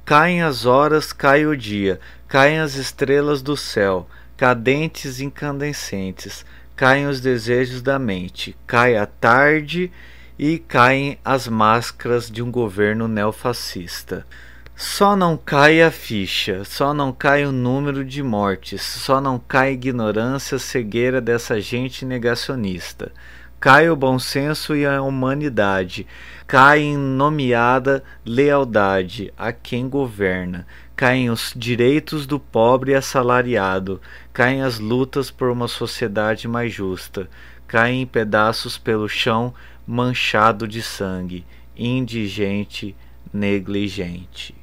Caem 0.05 0.41
as 0.41 0.65
horas, 0.65 1.13
cai 1.13 1.45
o 1.45 1.57
dia, 1.57 1.99
caem 2.29 2.61
as 2.61 2.77
estrelas 2.77 3.43
do 3.43 3.57
céu, 3.57 4.09
cadentes 4.37 5.19
incandescentes, 5.19 6.47
caem 6.77 7.09
os 7.09 7.21
desejos 7.21 7.83
da 7.83 7.99
mente, 7.99 8.57
cai 8.65 8.97
a 8.97 9.07
tarde 9.07 9.91
e 10.39 10.57
caem 10.57 11.19
as 11.25 11.49
máscaras 11.49 12.31
de 12.31 12.41
um 12.41 12.51
governo 12.53 13.09
neofascista. 13.09 14.25
Só 14.85 15.15
não 15.15 15.37
cai 15.37 15.81
a 15.81 15.93
ficha, 15.93 16.65
só 16.65 16.93
não 16.93 17.13
cai 17.13 17.47
o 17.47 17.53
número 17.53 18.05
de 18.05 18.21
mortes, 18.21 18.83
só 18.83 19.21
não 19.21 19.39
cai 19.39 19.69
a 19.69 19.73
ignorância 19.73 20.59
cegueira 20.59 21.21
dessa 21.21 21.61
gente 21.61 22.05
negacionista. 22.05 23.13
Cai 23.61 23.89
o 23.89 23.95
bom 23.95 24.19
senso 24.19 24.75
e 24.75 24.85
a 24.85 25.01
humanidade, 25.01 26.05
cai 26.49 26.81
em 26.81 26.97
nomeada 26.97 28.03
lealdade 28.27 29.33
a 29.39 29.53
quem 29.53 29.89
governa, 29.89 30.67
caem 30.97 31.31
os 31.31 31.55
direitos 31.57 32.27
do 32.27 32.41
pobre 32.41 32.93
assalariado, 32.97 34.01
caem 34.33 34.63
as 34.63 34.81
lutas 34.81 35.31
por 35.31 35.49
uma 35.49 35.69
sociedade 35.69 36.49
mais 36.49 36.73
justa, 36.73 37.31
caem 37.69 38.03
em 38.03 38.07
pedaços 38.07 38.79
pelo 38.79 39.09
chão 39.09 39.55
manchado 39.87 40.67
de 40.67 40.83
sangue, 40.83 41.47
indigente, 41.77 42.97
negligente. 43.33 44.61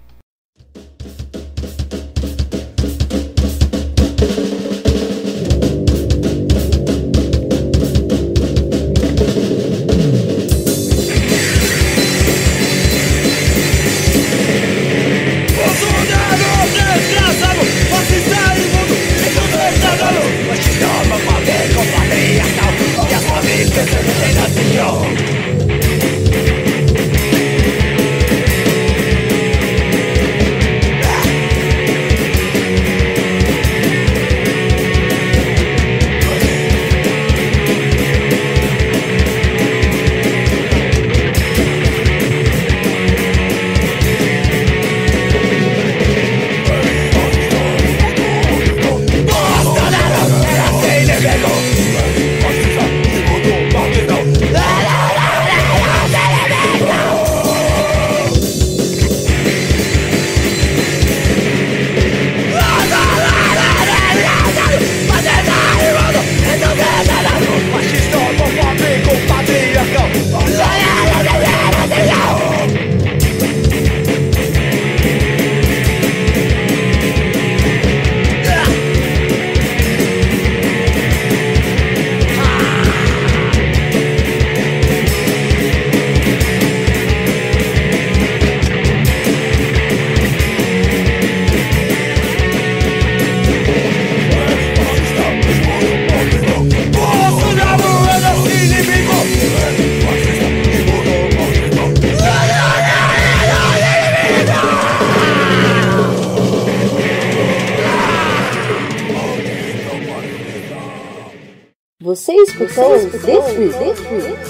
Desfree, 112.60 113.72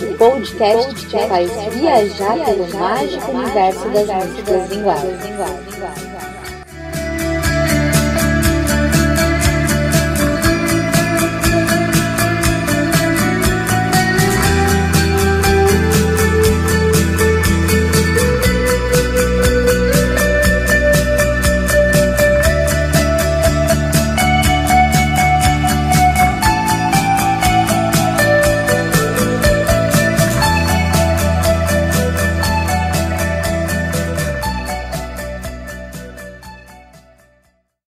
o 0.09 0.17
podcast 0.17 1.05
que 1.05 1.19
faz 1.27 1.51
viajar 1.75 2.43
pelo 2.43 2.67
mágico 2.75 3.31
universo 3.31 3.89
das 3.89 4.25
músicas 4.25 4.69
linguagens. 4.71 6.08